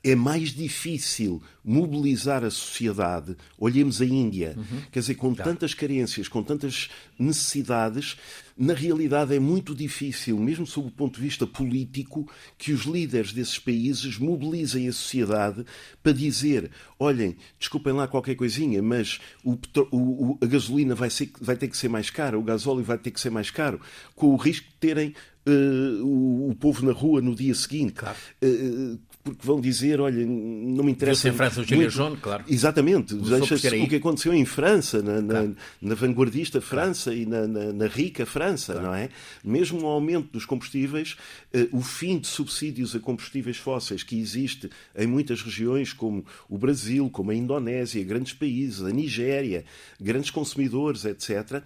é 0.02 0.14
mais 0.14 0.50
difícil 0.50 1.42
mobilizar 1.64 2.44
a 2.44 2.50
sociedade. 2.50 3.36
Olhemos 3.58 4.00
a 4.00 4.04
Índia, 4.04 4.54
uhum. 4.56 4.80
quer 4.90 5.00
dizer, 5.00 5.14
com 5.14 5.34
tantas 5.34 5.74
carências, 5.74 6.28
com 6.28 6.42
tantas 6.42 6.88
necessidades, 7.18 8.16
na 8.56 8.74
realidade 8.74 9.34
é 9.34 9.38
muito 9.38 9.74
difícil, 9.74 10.38
mesmo 10.38 10.66
sob 10.66 10.88
o 10.88 10.90
ponto 10.90 11.16
de 11.16 11.22
vista 11.22 11.46
político, 11.46 12.30
que 12.58 12.72
os 12.72 12.82
líderes 12.82 13.32
desses 13.32 13.58
países 13.58 14.18
mobilizem 14.18 14.86
a 14.86 14.92
sociedade 14.92 15.64
para 16.02 16.12
dizer: 16.12 16.70
olhem, 16.98 17.36
desculpem 17.58 17.92
lá 17.92 18.06
qualquer 18.06 18.34
coisinha, 18.34 18.82
mas 18.82 19.18
o, 19.42 19.58
o, 19.90 20.38
a 20.42 20.46
gasolina 20.46 20.94
vai, 20.94 21.08
ser, 21.08 21.30
vai 21.40 21.56
ter 21.56 21.68
que 21.68 21.76
ser 21.76 21.88
mais 21.88 22.10
cara, 22.10 22.38
o 22.38 22.42
gasóleo 22.42 22.84
vai 22.84 22.98
ter 22.98 23.10
que 23.10 23.20
ser 23.20 23.30
mais 23.30 23.50
caro, 23.50 23.80
com 24.14 24.26
o 24.28 24.36
risco 24.36 24.66
de 24.68 24.74
terem 24.74 25.14
uh, 25.46 26.04
o, 26.04 26.50
o, 26.50 26.54
povo 26.54 26.84
na 26.84 26.92
rua 26.92 27.20
no 27.20 27.34
dia 27.34 27.54
seguinte. 27.54 27.94
Claro. 27.94 28.16
Uh, 28.42 28.98
porque 29.22 29.46
vão 29.46 29.60
dizer, 29.60 30.00
olha, 30.00 30.24
não 30.24 30.82
me 30.82 30.92
interessa. 30.92 31.28
Em 31.28 31.32
França, 31.32 31.60
o 31.60 31.64
Gilets 31.64 31.92
jaunes, 31.92 32.20
claro. 32.20 32.44
Exatamente. 32.48 33.14
Deixa-se 33.14 33.68
o 33.76 33.88
que 33.88 33.96
aconteceu 33.96 34.32
em 34.32 34.46
França, 34.46 35.02
na, 35.02 35.20
na, 35.20 35.34
claro. 35.34 35.56
na 35.82 35.94
vanguardista 35.94 36.60
França 36.60 37.10
claro. 37.10 37.18
e 37.20 37.26
na, 37.26 37.46
na, 37.46 37.72
na, 37.72 37.86
rica 37.86 38.24
França, 38.24 38.72
claro. 38.72 38.88
não 38.88 38.94
é? 38.94 39.10
Mesmo 39.44 39.82
o 39.82 39.86
aumento 39.86 40.32
dos 40.32 40.46
combustíveis, 40.46 41.16
uh, 41.54 41.76
o 41.76 41.82
fim 41.82 42.18
de 42.18 42.28
subsídios 42.28 42.96
a 42.96 43.00
combustíveis 43.00 43.58
fósseis 43.58 44.02
que 44.02 44.18
existe 44.18 44.70
em 44.96 45.06
muitas 45.06 45.42
regiões, 45.42 45.92
como 45.92 46.24
o 46.48 46.56
Brasil, 46.56 47.10
como 47.10 47.30
a 47.30 47.34
Indonésia, 47.34 48.02
grandes 48.02 48.32
países, 48.32 48.82
a 48.82 48.90
Nigéria, 48.90 49.64
grandes 50.00 50.30
consumidores, 50.30 51.04
etc., 51.04 51.62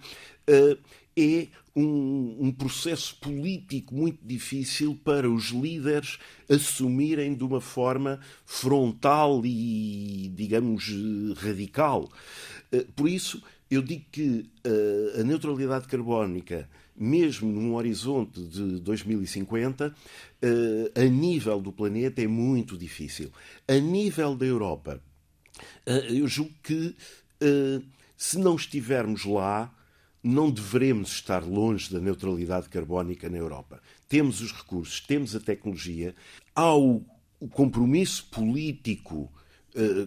uh, 0.49 0.77
é 1.17 1.47
um, 1.75 2.37
um, 2.39 2.51
processo 2.51 3.15
político 3.17 3.93
muito 3.93 4.19
difícil 4.25 4.97
para 5.03 5.29
os 5.29 5.49
líderes 5.49 6.17
assumirem 6.49 7.35
de 7.35 7.43
uma 7.43 7.59
forma 7.59 8.19
frontal 8.45 9.41
e, 9.45 10.31
digamos, 10.33 10.89
radical. 11.37 12.09
Eh, 12.71 12.85
por 12.95 13.09
isso, 13.09 13.43
eu 13.69 13.81
digo 13.81 14.05
que 14.11 14.49
eh, 14.63 15.19
a 15.19 15.23
neutralidade 15.23 15.87
carbónica, 15.87 16.69
mesmo 16.95 17.51
num 17.51 17.75
horizonte 17.75 18.41
de 18.41 18.79
2050, 18.79 19.93
eh, 20.41 20.91
a 20.95 21.03
nível 21.03 21.59
do 21.59 21.73
planeta 21.73 22.21
é 22.21 22.27
muito 22.27 22.77
difícil. 22.77 23.31
A 23.67 23.75
nível 23.75 24.35
da 24.35 24.45
Europa, 24.45 25.01
eu 26.09 26.27
julgo 26.27 26.53
que 26.63 26.95
se 28.17 28.37
não 28.37 28.55
estivermos 28.55 29.25
lá, 29.25 29.71
não 30.25 30.49
devemos 30.49 31.11
estar 31.11 31.43
longe 31.43 31.93
da 31.93 31.99
neutralidade 31.99 32.67
carbónica 32.67 33.29
na 33.29 33.37
Europa. 33.37 33.79
Temos 34.09 34.41
os 34.41 34.51
recursos, 34.51 34.99
temos 34.99 35.35
a 35.35 35.39
tecnologia, 35.39 36.15
há 36.55 36.75
o 36.75 37.03
compromisso 37.51 38.25
político 38.31 39.31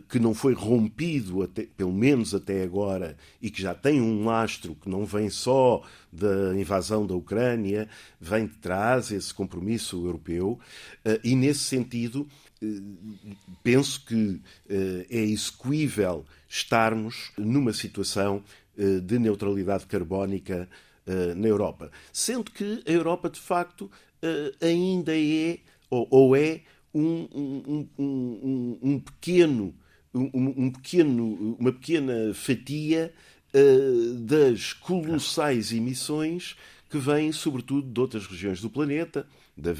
que 0.08 0.18
não 0.18 0.32
foi 0.32 0.54
rompido, 0.54 1.42
até, 1.42 1.66
pelo 1.76 1.92
menos 1.92 2.34
até 2.34 2.62
agora, 2.62 3.16
e 3.40 3.50
que 3.50 3.60
já 3.60 3.74
tem 3.74 4.00
um 4.00 4.24
lastro 4.24 4.74
que 4.74 4.88
não 4.88 5.04
vem 5.04 5.28
só 5.28 5.82
da 6.10 6.54
invasão 6.58 7.06
da 7.06 7.14
Ucrânia, 7.14 7.88
vem 8.18 8.46
de 8.46 8.54
trás 8.54 9.10
esse 9.10 9.32
compromisso 9.34 10.06
europeu, 10.06 10.58
uh, 11.04 11.20
e 11.22 11.36
nesse 11.36 11.60
sentido 11.60 12.26
uh, 12.62 13.36
penso 13.62 14.04
que 14.06 14.40
é 14.68 15.20
execuível 15.20 16.24
estarmos 16.48 17.30
numa 17.36 17.74
situação 17.74 18.42
eh, 18.78 19.00
de 19.00 19.18
neutralidade 19.18 19.86
carbónica 19.86 20.68
eh, 21.04 21.34
na 21.34 21.48
Europa. 21.48 21.90
Sendo 22.12 22.52
que 22.52 22.80
a 22.86 22.92
Europa, 22.92 23.28
de 23.28 23.40
facto, 23.40 23.90
eh, 24.22 24.52
ainda 24.60 25.12
é 25.16 25.58
ou, 25.90 26.36
é 26.36 26.60
um, 26.94 27.28
um, 27.34 27.88
um, 27.98 28.78
um 28.82 29.00
pequeno, 29.00 29.74
um, 30.14 30.70
pequeno, 30.70 31.56
uma 31.58 31.72
pequena 31.72 32.32
fatia 32.34 33.12
das 34.26 34.72
colossais 34.72 35.72
emissões 35.72 36.56
que 36.88 36.98
vêm, 36.98 37.32
sobretudo, 37.32 37.90
de 37.90 38.00
outras 38.00 38.26
regiões 38.26 38.60
do 38.60 38.70
planeta, 38.70 39.26
da, 39.58 39.74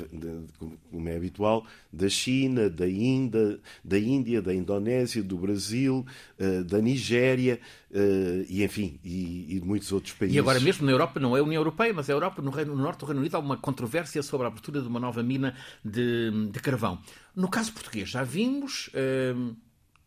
como 0.91 1.09
é 1.09 1.17
habitual, 1.17 1.65
da 1.93 2.09
China, 2.09 2.69
da, 2.69 2.89
Índia, 2.89 3.61
da 3.85 3.99
Índia, 3.99 4.43
da 4.43 4.53
Indonésia, 4.53 5.23
do 5.23 5.39
Brasil, 5.39 6.05
uh, 6.39 6.65
da 6.65 6.81
Nigéria 6.81 7.61
uh, 7.91 8.45
e, 8.49 8.65
enfim, 8.65 8.99
e, 9.05 9.57
e, 9.57 9.61
de 9.61 9.67
muitos 9.67 9.93
outros 9.93 10.13
países. 10.15 10.35
E 10.35 10.39
agora 10.39 10.59
mesmo 10.59 10.85
na 10.85 10.93
Europa, 10.93 11.21
não 11.21 11.37
é 11.37 11.41
a 11.41 11.43
União 11.43 11.61
Europeia, 11.61 11.95
mas 11.95 12.11
a 12.11 12.13
Europa, 12.13 12.43
no, 12.43 12.51
Reino, 12.51 12.75
no 12.75 12.83
Norte 12.83 12.99
do 13.01 13.07
Reino 13.07 13.21
Unido, 13.21 13.37
há 13.37 13.41
uma 13.41 13.57
controvérsia 13.57 14.23
sobre 14.23 14.47
a 14.47 14.49
abertura 14.49 14.83
de 14.83 14.89
uma 14.89 14.99
nova 14.99 15.23
mina 15.23 15.55
de, 15.85 16.51
de 16.51 16.61
carvão. 16.61 16.99
No 17.35 17.49
caso 17.49 17.73
português, 17.73 18.09
já 18.09 18.23
vimos... 18.23 18.89
Uh, 18.89 19.57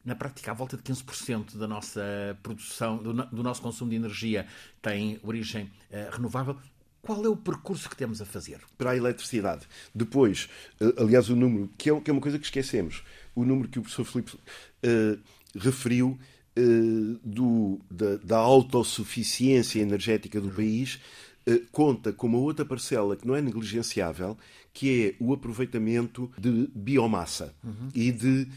na 0.04 0.16
prática, 0.16 0.50
à 0.50 0.54
volta 0.56 0.76
de 0.76 0.82
15% 0.82 1.58
da 1.58 1.68
nossa 1.68 2.02
produção, 2.42 2.98
do, 2.98 3.14
do, 3.14 3.44
nosso 3.44 3.62
consumo 3.62 3.92
de 3.92 3.96
energia 3.96 4.48
tem 4.82 5.20
origem 5.22 5.66
uh, 5.66 6.12
renovável. 6.12 6.58
Qual 7.02 7.26
é 7.26 7.30
o 7.30 7.36
percurso 7.36 7.90
que 7.90 7.96
temos 7.96 8.22
a 8.22 8.26
fazer? 8.26 8.60
Para 8.78 8.92
a 8.92 8.98
eletricidade. 8.98 9.68
Depois, 9.94 10.50
eh, 10.80 10.94
aliás, 10.98 11.30
o 11.30 11.36
número, 11.36 11.70
que 11.78 11.90
é, 11.90 12.00
que 12.00 12.12
é 12.12 12.14
uma 12.14 12.22
coisa 12.22 12.38
que 12.38 12.46
esquecemos, 12.46 13.04
o 13.36 13.44
número 13.44 13.68
que 13.70 13.80
o 13.80 13.82
professor 13.82 14.06
Filipe 14.06 14.36
uh, 14.36 15.20
referiu 15.56 16.20
uh, 16.58 17.20
do, 17.24 17.80
da, 17.90 18.18
da, 18.18 18.38
autossuficiência 18.38 19.80
energética 19.80 20.40
do 20.40 20.50
país 20.52 21.00
uh, 21.48 21.60
conta 21.72 22.14
com 22.14 22.28
uma 22.28 22.38
outra 22.38 22.66
parcela 22.66 23.16
que 23.16 23.26
não 23.26 23.36
é 23.36 23.42
negligenciável, 23.42 24.38
que 24.74 25.08
é 25.08 25.24
o 25.24 25.34
aproveitamento 25.34 26.32
de 26.38 26.70
biomassa 26.76 27.54
uhum. 27.64 27.90
e 27.96 28.12
de 28.12 28.48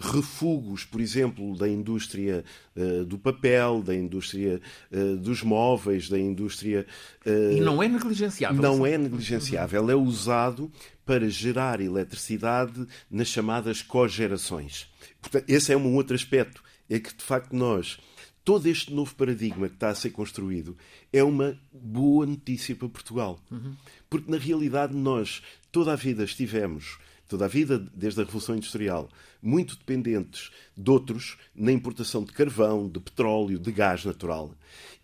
refugos, 0.00 0.84
por 0.84 1.00
exemplo, 1.00 1.56
da 1.56 1.68
indústria 1.68 2.44
uh, 2.76 3.04
do 3.04 3.18
papel, 3.18 3.82
da 3.82 3.94
indústria 3.94 4.60
uh, 4.92 5.16
dos 5.16 5.42
móveis, 5.42 6.08
da 6.08 6.18
indústria. 6.18 6.86
e 7.24 7.60
não 7.60 7.82
é 7.82 7.88
negligenciável. 7.88 8.62
Não 8.62 8.86
é 8.86 8.96
negligenciável. 8.96 9.90
É 9.90 9.94
usado 9.94 10.70
para 11.04 11.28
gerar 11.28 11.80
eletricidade 11.80 12.86
nas 13.10 13.28
chamadas 13.28 13.82
cogerações. 13.82 14.88
Portanto, 15.20 15.44
esse 15.48 15.72
é 15.72 15.76
um 15.76 15.94
outro 15.94 16.14
aspecto. 16.14 16.62
É 16.88 16.98
que, 16.98 17.14
de 17.14 17.22
facto, 17.24 17.54
nós. 17.54 17.98
Todo 18.44 18.68
este 18.68 18.94
novo 18.94 19.12
paradigma 19.16 19.68
que 19.68 19.74
está 19.74 19.88
a 19.88 19.94
ser 19.94 20.10
construído 20.10 20.76
é 21.12 21.20
uma 21.24 21.58
boa 21.72 22.24
notícia 22.24 22.76
para 22.76 22.88
Portugal. 22.88 23.40
Uhum. 23.50 23.74
Porque, 24.08 24.30
na 24.30 24.38
realidade, 24.38 24.94
nós 24.94 25.42
toda 25.72 25.92
a 25.92 25.96
vida 25.96 26.22
estivemos 26.22 26.96
toda 27.28 27.44
a 27.44 27.48
vida, 27.48 27.78
desde 27.94 28.20
a 28.20 28.24
Revolução 28.24 28.56
Industrial, 28.56 29.08
muito 29.42 29.76
dependentes 29.76 30.50
de 30.76 30.90
outros 30.90 31.36
na 31.54 31.72
importação 31.72 32.24
de 32.24 32.32
carvão, 32.32 32.88
de 32.88 33.00
petróleo, 33.00 33.58
de 33.58 33.72
gás 33.72 34.04
natural. 34.04 34.54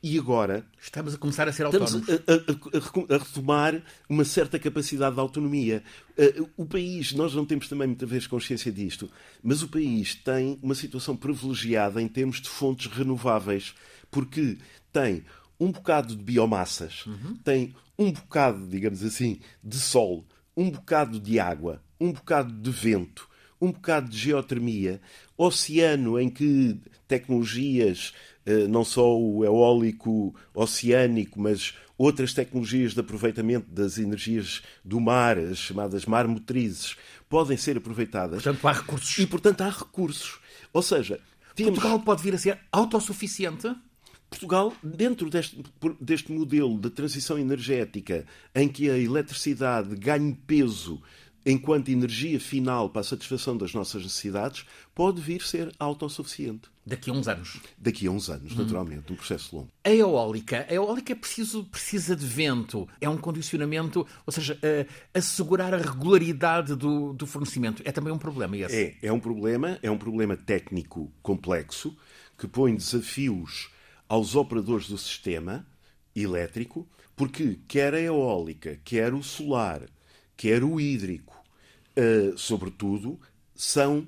E 0.02 0.18
agora. 0.18 0.66
Estamos 0.80 1.14
a 1.14 1.18
começar 1.18 1.46
a 1.46 1.52
ser 1.52 1.64
autónomos. 1.64 1.94
Estamos 1.94 2.22
a, 2.26 3.12
a, 3.12 3.14
a, 3.14 3.16
a 3.16 3.18
retomar 3.18 3.82
uma 4.08 4.24
certa 4.24 4.58
capacidade 4.58 5.14
de 5.14 5.20
autonomia. 5.20 5.82
Uh, 6.18 6.48
o 6.56 6.66
país, 6.66 7.12
nós 7.12 7.34
não 7.34 7.46
temos 7.46 7.68
também 7.68 7.86
muitas 7.86 8.08
vezes 8.08 8.26
consciência 8.26 8.72
disto, 8.72 9.08
mas 9.42 9.62
o 9.62 9.68
país 9.68 10.14
tem 10.16 10.58
uma 10.60 10.74
situação 10.74 11.16
privilegiada 11.16 12.02
em 12.02 12.08
termos 12.08 12.40
de 12.40 12.48
fontes 12.48 12.90
renováveis, 12.90 13.74
porque 14.10 14.58
tem 14.92 15.24
um 15.58 15.70
bocado 15.70 16.16
de 16.16 16.22
biomassas, 16.22 17.06
uhum. 17.06 17.36
tem 17.44 17.74
um 17.96 18.10
bocado, 18.10 18.66
digamos 18.66 19.04
assim, 19.04 19.38
de 19.62 19.78
sol, 19.78 20.26
um 20.56 20.70
bocado 20.70 21.18
de 21.18 21.38
água, 21.38 21.82
um 22.00 22.12
bocado 22.12 22.52
de 22.52 22.70
vento, 22.70 23.28
um 23.60 23.70
bocado 23.70 24.08
de 24.08 24.18
geotermia, 24.18 25.00
oceano 25.36 26.18
em 26.18 26.28
que 26.28 26.80
tecnologias, 27.06 28.12
eh, 28.44 28.66
não 28.66 28.84
só 28.84 29.16
o 29.16 29.44
eólico 29.44 30.34
oceânico, 30.52 31.40
mas 31.40 31.74
outras 31.96 32.34
tecnologias 32.34 32.94
de 32.94 33.00
aproveitamento 33.00 33.70
das 33.70 33.98
energias 33.98 34.62
do 34.84 35.00
mar, 35.00 35.38
as 35.38 35.58
chamadas 35.58 36.06
marmotrizes, 36.06 36.96
podem 37.28 37.56
ser 37.56 37.76
aproveitadas. 37.76 38.42
Portanto, 38.42 38.66
há 38.66 38.72
recursos. 38.72 39.18
E, 39.18 39.26
portanto, 39.26 39.60
há 39.60 39.70
recursos. 39.70 40.40
Ou 40.72 40.82
seja, 40.82 41.20
temos... 41.54 41.74
Portugal 41.74 42.00
pode 42.00 42.22
vir 42.22 42.34
a 42.34 42.38
ser 42.38 42.58
autossuficiente? 42.72 43.72
Portugal, 44.32 44.72
dentro 44.82 45.28
deste, 45.28 45.62
deste 46.00 46.32
modelo 46.32 46.78
de 46.78 46.88
transição 46.88 47.38
energética, 47.38 48.24
em 48.54 48.66
que 48.66 48.90
a 48.90 48.98
eletricidade 48.98 49.94
ganha 49.94 50.36
peso 50.46 51.02
enquanto 51.44 51.88
energia 51.88 52.38
final 52.38 52.88
para 52.88 53.00
a 53.00 53.04
satisfação 53.04 53.56
das 53.56 53.74
nossas 53.74 54.02
necessidades, 54.02 54.64
pode 54.94 55.20
vir 55.20 55.42
ser 55.42 55.72
autossuficiente. 55.78 56.70
Daqui 56.86 57.10
a 57.10 57.12
uns 57.12 57.28
anos. 57.28 57.60
Daqui 57.76 58.06
a 58.06 58.10
uns 58.10 58.30
anos, 58.30 58.56
naturalmente, 58.56 59.08
uhum. 59.08 59.14
um 59.14 59.16
processo 59.16 59.56
longo. 59.56 59.68
A 59.84 59.90
eólica. 59.90 60.66
A 60.68 60.72
eólica 60.72 61.12
é 61.12 61.16
preciso, 61.16 61.64
precisa 61.64 62.14
de 62.14 62.24
vento. 62.24 62.88
É 63.00 63.08
um 63.08 63.16
condicionamento, 63.16 64.06
ou 64.24 64.32
seja, 64.32 64.58
assegurar 65.12 65.74
a 65.74 65.78
regularidade 65.78 66.74
do, 66.74 67.12
do 67.12 67.26
fornecimento. 67.26 67.82
É 67.84 67.92
também 67.92 68.12
um 68.12 68.18
problema 68.18 68.56
esse. 68.56 68.74
É, 68.74 68.96
é 69.02 69.12
um 69.12 69.20
problema, 69.20 69.78
é 69.82 69.90
um 69.90 69.98
problema 69.98 70.36
técnico 70.36 71.12
complexo 71.22 71.96
que 72.38 72.46
põe 72.48 72.74
desafios 72.74 73.70
aos 74.12 74.34
operadores 74.34 74.88
do 74.88 74.98
sistema 74.98 75.66
elétrico, 76.14 76.86
porque 77.16 77.58
quer 77.66 77.94
a 77.94 77.98
eólica, 77.98 78.78
quer 78.84 79.14
o 79.14 79.22
solar, 79.22 79.88
quer 80.36 80.62
o 80.62 80.78
hídrico, 80.78 81.42
uh, 81.96 82.36
sobretudo, 82.36 83.18
são 83.54 84.06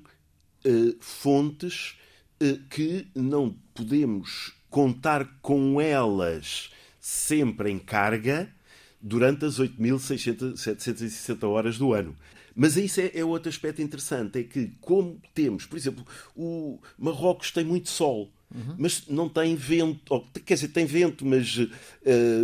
uh, 0.63 0.95
fontes 0.99 1.97
uh, 2.39 2.59
que 2.69 3.07
não 3.15 3.57
podemos 3.73 4.53
contar 4.69 5.39
com 5.41 5.81
elas 5.81 6.69
sempre 6.99 7.71
em 7.71 7.79
carga 7.79 8.53
durante 9.01 9.43
as 9.43 9.59
8.760 9.59 11.47
horas 11.49 11.79
do 11.79 11.93
ano. 11.93 12.15
Mas 12.55 12.77
isso 12.77 13.01
é, 13.01 13.09
é, 13.11 13.25
outro 13.25 13.49
aspecto 13.49 13.81
interessante, 13.81 14.37
é 14.37 14.43
que 14.43 14.67
como 14.79 15.19
temos, 15.33 15.65
por 15.65 15.77
exemplo, 15.77 16.05
o 16.35 16.79
Marrocos 16.95 17.49
tem 17.49 17.65
muito 17.65 17.89
sol, 17.89 18.31
uhum. 18.55 18.75
mas 18.77 19.03
não 19.07 19.27
tem 19.27 19.55
vento, 19.55 20.01
ou, 20.13 20.25
quer 20.45 20.55
dizer, 20.55 20.69
tem 20.69 20.85
vento, 20.85 21.25
mas 21.25 21.57
uh, 21.57 21.69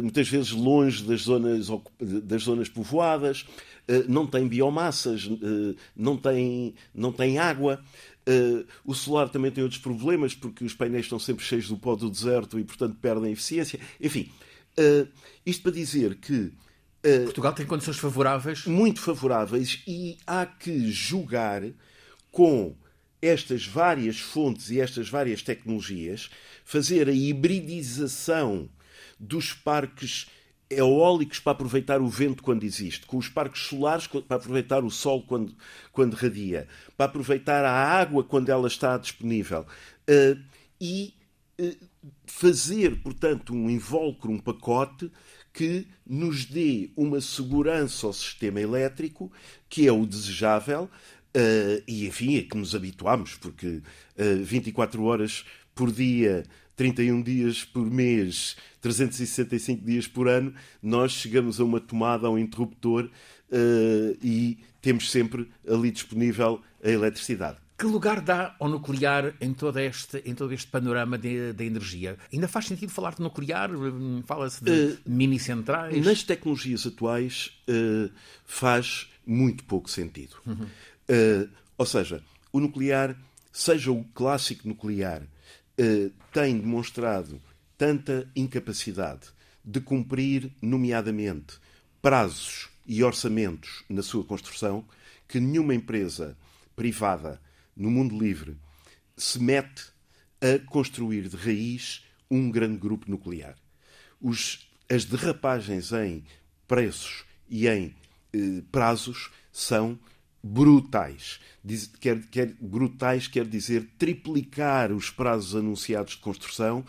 muitas 0.01 0.27
vezes 0.27 0.51
longe 0.51 1.03
das 1.03 1.21
zonas, 1.21 1.67
das 1.99 2.43
zonas 2.43 2.69
povoadas, 2.69 3.41
uh, 3.41 4.05
não 4.07 4.27
tem 4.27 4.47
biomassas, 4.47 5.25
uh, 5.25 5.75
não, 5.95 6.17
tem, 6.17 6.75
não 6.93 7.11
tem 7.11 7.37
água. 7.37 7.81
o 8.85 8.93
solar 8.93 9.29
também 9.29 9.51
tem 9.51 9.63
outros 9.63 9.81
problemas, 9.81 10.35
porque 10.35 10.63
os 10.63 10.73
painéis 10.73 11.05
estão 11.05 11.19
sempre 11.19 11.43
cheios 11.45 11.67
do 11.67 11.77
pó 11.77 11.95
do 11.95 12.09
deserto 12.09 12.59
e, 12.59 12.63
portanto, 12.63 12.97
perdem 13.01 13.31
eficiência. 13.31 13.79
Enfim, 13.99 14.29
isto 15.45 15.63
para 15.63 15.71
dizer 15.71 16.15
que 16.15 16.51
Portugal 17.23 17.53
tem 17.53 17.65
condições 17.65 17.97
favoráveis? 17.97 18.65
Muito 18.65 19.01
favoráveis 19.01 19.81
e 19.87 20.17
há 20.27 20.45
que 20.45 20.91
julgar 20.91 21.63
com 22.31 22.75
estas 23.21 23.65
várias 23.65 24.19
fontes 24.19 24.69
e 24.71 24.79
estas 24.79 25.09
várias 25.09 25.41
tecnologias, 25.41 26.29
fazer 26.65 27.07
a 27.07 27.13
hibridização 27.13 28.69
dos 29.19 29.53
parques 29.53 30.27
eólicos 30.71 31.39
para 31.39 31.51
aproveitar 31.51 32.01
o 32.01 32.07
vento 32.07 32.41
quando 32.41 32.63
existe, 32.63 33.05
com 33.05 33.17
os 33.17 33.27
parques 33.27 33.63
solares 33.63 34.07
para 34.07 34.37
aproveitar 34.37 34.83
o 34.83 34.89
sol 34.89 35.21
quando, 35.23 35.53
quando 35.91 36.13
radia, 36.13 36.67
para 36.97 37.07
aproveitar 37.07 37.65
a 37.65 37.71
água 37.71 38.23
quando 38.23 38.49
ela 38.49 38.67
está 38.67 38.97
disponível. 38.97 39.65
Uh, 40.09 40.41
e 40.79 41.13
uh, 41.59 41.75
fazer, 42.25 43.01
portanto, 43.01 43.53
um 43.53 43.69
invólucro, 43.69 44.31
um 44.31 44.39
pacote 44.39 45.11
que 45.53 45.85
nos 46.07 46.45
dê 46.45 46.89
uma 46.95 47.19
segurança 47.19 48.07
ao 48.07 48.13
sistema 48.13 48.61
elétrico, 48.61 49.31
que 49.69 49.85
é 49.85 49.91
o 49.91 50.05
desejável, 50.05 50.89
uh, 51.35 51.83
e 51.87 52.07
enfim, 52.07 52.37
é 52.37 52.41
que 52.41 52.57
nos 52.57 52.75
habituamos, 52.75 53.35
porque 53.35 53.67
uh, 54.17 54.43
24 54.43 55.03
horas 55.03 55.45
por 55.73 55.91
dia, 55.91 56.43
31 56.75 57.21
dias 57.21 57.63
por 57.63 57.89
mês, 57.89 58.55
365 58.81 59.85
dias 59.85 60.07
por 60.07 60.27
ano, 60.27 60.53
nós 60.81 61.11
chegamos 61.11 61.59
a 61.59 61.63
uma 61.63 61.79
tomada, 61.79 62.27
a 62.27 62.29
um 62.29 62.37
interruptor 62.37 63.05
uh, 63.05 64.17
e 64.21 64.57
temos 64.81 65.11
sempre 65.11 65.49
ali 65.67 65.91
disponível 65.91 66.61
a 66.83 66.89
eletricidade. 66.89 67.57
Que 67.77 67.87
lugar 67.87 68.21
dá 68.21 68.55
ao 68.59 68.69
nuclear 68.69 69.33
em 69.41 69.55
todo 69.55 69.79
este, 69.79 70.17
em 70.23 70.35
todo 70.35 70.53
este 70.53 70.67
panorama 70.67 71.17
da 71.17 71.63
energia? 71.63 72.15
Ainda 72.31 72.47
faz 72.47 72.67
sentido 72.67 72.91
falar 72.91 73.15
de 73.15 73.23
nuclear? 73.23 73.71
Fala-se 74.23 74.63
de 74.63 74.71
uh, 74.71 74.97
mini-centrais? 75.03 76.05
Nas 76.05 76.21
tecnologias 76.21 76.85
atuais 76.85 77.59
faz 78.45 79.09
muito 79.25 79.63
pouco 79.63 79.89
sentido. 79.89 80.35
Uhum. 80.45 80.67
Uh, 81.11 81.49
ou 81.77 81.85
seja, 81.85 82.23
o 82.53 82.59
nuclear, 82.61 83.17
seja 83.51 83.91
o 83.91 84.03
clássico 84.13 84.67
nuclear, 84.67 85.27
tem 86.31 86.59
demonstrado 86.59 87.41
tanta 87.75 88.29
incapacidade 88.35 89.29
de 89.65 89.81
cumprir, 89.81 90.51
nomeadamente, 90.61 91.57
prazos 92.01 92.69
e 92.85 93.03
orçamentos 93.03 93.83
na 93.89 94.03
sua 94.03 94.23
construção, 94.23 94.85
que 95.27 95.39
nenhuma 95.39 95.73
empresa 95.73 96.37
privada 96.75 97.41
no 97.75 97.89
mundo 97.89 98.17
livre, 98.17 98.57
se 99.15 99.39
mete 99.39 99.85
a 100.41 100.59
construir 100.67 101.27
de 101.27 101.37
raiz 101.37 102.05
um 102.29 102.49
grande 102.49 102.77
grupo 102.77 103.09
nuclear. 103.09 103.55
Os, 104.19 104.67
as 104.89 105.05
derrapagens 105.05 105.91
em 105.91 106.23
preços 106.67 107.25
e 107.49 107.67
em 107.67 107.95
eh, 108.33 108.61
prazos 108.71 109.31
são 109.51 109.99
brutais. 110.43 111.39
Diz, 111.63 111.87
quer, 111.99 112.21
quer, 112.27 112.53
brutais 112.59 113.27
quer 113.27 113.45
dizer 113.45 113.87
triplicar 113.97 114.91
os 114.91 115.09
prazos 115.09 115.55
anunciados 115.55 116.13
de 116.13 116.19
construção, 116.19 116.83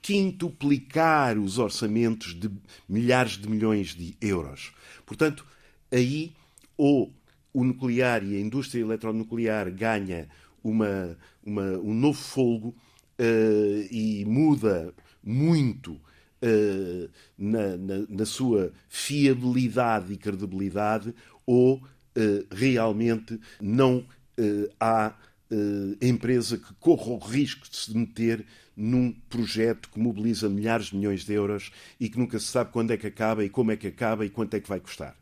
quintuplicar 0.00 1.38
os 1.38 1.58
orçamentos 1.58 2.34
de 2.34 2.50
milhares 2.88 3.32
de 3.32 3.48
milhões 3.48 3.94
de 3.94 4.16
euros. 4.20 4.72
Portanto, 5.06 5.46
aí 5.90 6.32
ou 6.76 7.12
o 7.52 7.64
nuclear 7.64 8.24
e 8.24 8.36
a 8.36 8.40
indústria 8.40 8.80
eletronuclear 8.80 9.70
ganha 9.72 10.28
uma, 10.62 11.16
uma, 11.44 11.78
um 11.78 11.94
novo 11.94 12.20
folgo 12.20 12.74
uh, 13.18 13.88
e 13.90 14.24
muda 14.26 14.92
muito 15.22 15.92
uh, 15.92 17.08
na, 17.38 17.76
na, 17.76 18.06
na, 18.08 18.26
sua 18.26 18.72
fiabilidade 18.88 20.12
e 20.12 20.16
credibilidade, 20.16 21.14
ou 21.46 21.80
realmente 22.50 23.40
não 23.60 24.06
há 24.80 25.14
empresa 26.00 26.58
que 26.58 26.74
corra 26.74 27.10
o 27.10 27.18
risco 27.18 27.68
de 27.68 27.76
se 27.76 27.96
meter 27.96 28.44
num 28.76 29.12
projeto 29.28 29.88
que 29.88 30.00
mobiliza 30.00 30.48
milhares 30.48 30.86
de 30.86 30.96
milhões 30.96 31.24
de 31.24 31.32
euros 31.32 31.70
e 32.00 32.08
que 32.08 32.18
nunca 32.18 32.38
se 32.40 32.46
sabe 32.46 32.72
quando 32.72 32.90
é 32.90 32.96
que 32.96 33.06
acaba 33.06 33.44
e 33.44 33.48
como 33.48 33.70
é 33.70 33.76
que 33.76 33.86
acaba 33.86 34.26
e 34.26 34.30
quanto 34.30 34.54
é 34.54 34.60
que 34.60 34.68
vai 34.68 34.80
custar. 34.80 35.16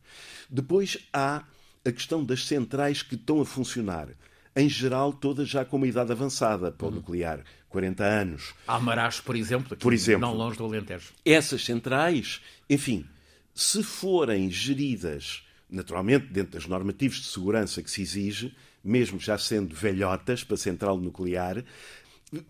Depois 0.49 0.99
há 1.13 1.45
a 1.85 1.93
questão 1.93 2.25
das 2.25 2.47
centrais 2.47 3.03
que 3.03 3.15
estão 3.15 3.41
a 3.41 3.45
funcionar, 3.45 4.09
em 4.55 4.69
geral, 4.69 5.13
todas 5.13 5.49
já 5.49 5.65
com 5.65 5.77
uma 5.77 5.87
idade 5.87 6.13
avançada 6.13 6.71
para 6.71 6.87
o 6.87 6.89
uhum. 6.89 6.97
nuclear, 6.97 7.43
40 7.69 8.05
anos. 8.05 8.55
Almaraz, 8.67 9.21
por 9.21 9.37
exemplo, 9.37 9.77
por 9.77 9.93
exemplo, 9.93 10.21
não 10.21 10.35
longe 10.35 10.57
do 10.57 10.65
Alentejo. 10.65 11.13
Essas 11.25 11.65
centrais, 11.65 12.41
enfim, 12.71 13.05
se 13.55 13.83
forem 13.83 14.51
geridas, 14.51 15.43
naturalmente, 15.73 16.27
dentro 16.27 16.53
das 16.53 16.67
normativas 16.67 17.17
de 17.19 17.27
segurança 17.27 17.83
que 17.83 17.91
se 17.91 18.03
exige, 18.03 18.55
mesmo 18.85 19.19
já 19.19 19.39
sendo 19.39 19.75
velhotas 19.75 20.45
para 20.45 20.55
a 20.55 20.59
central 20.59 20.99
nuclear, 20.99 21.65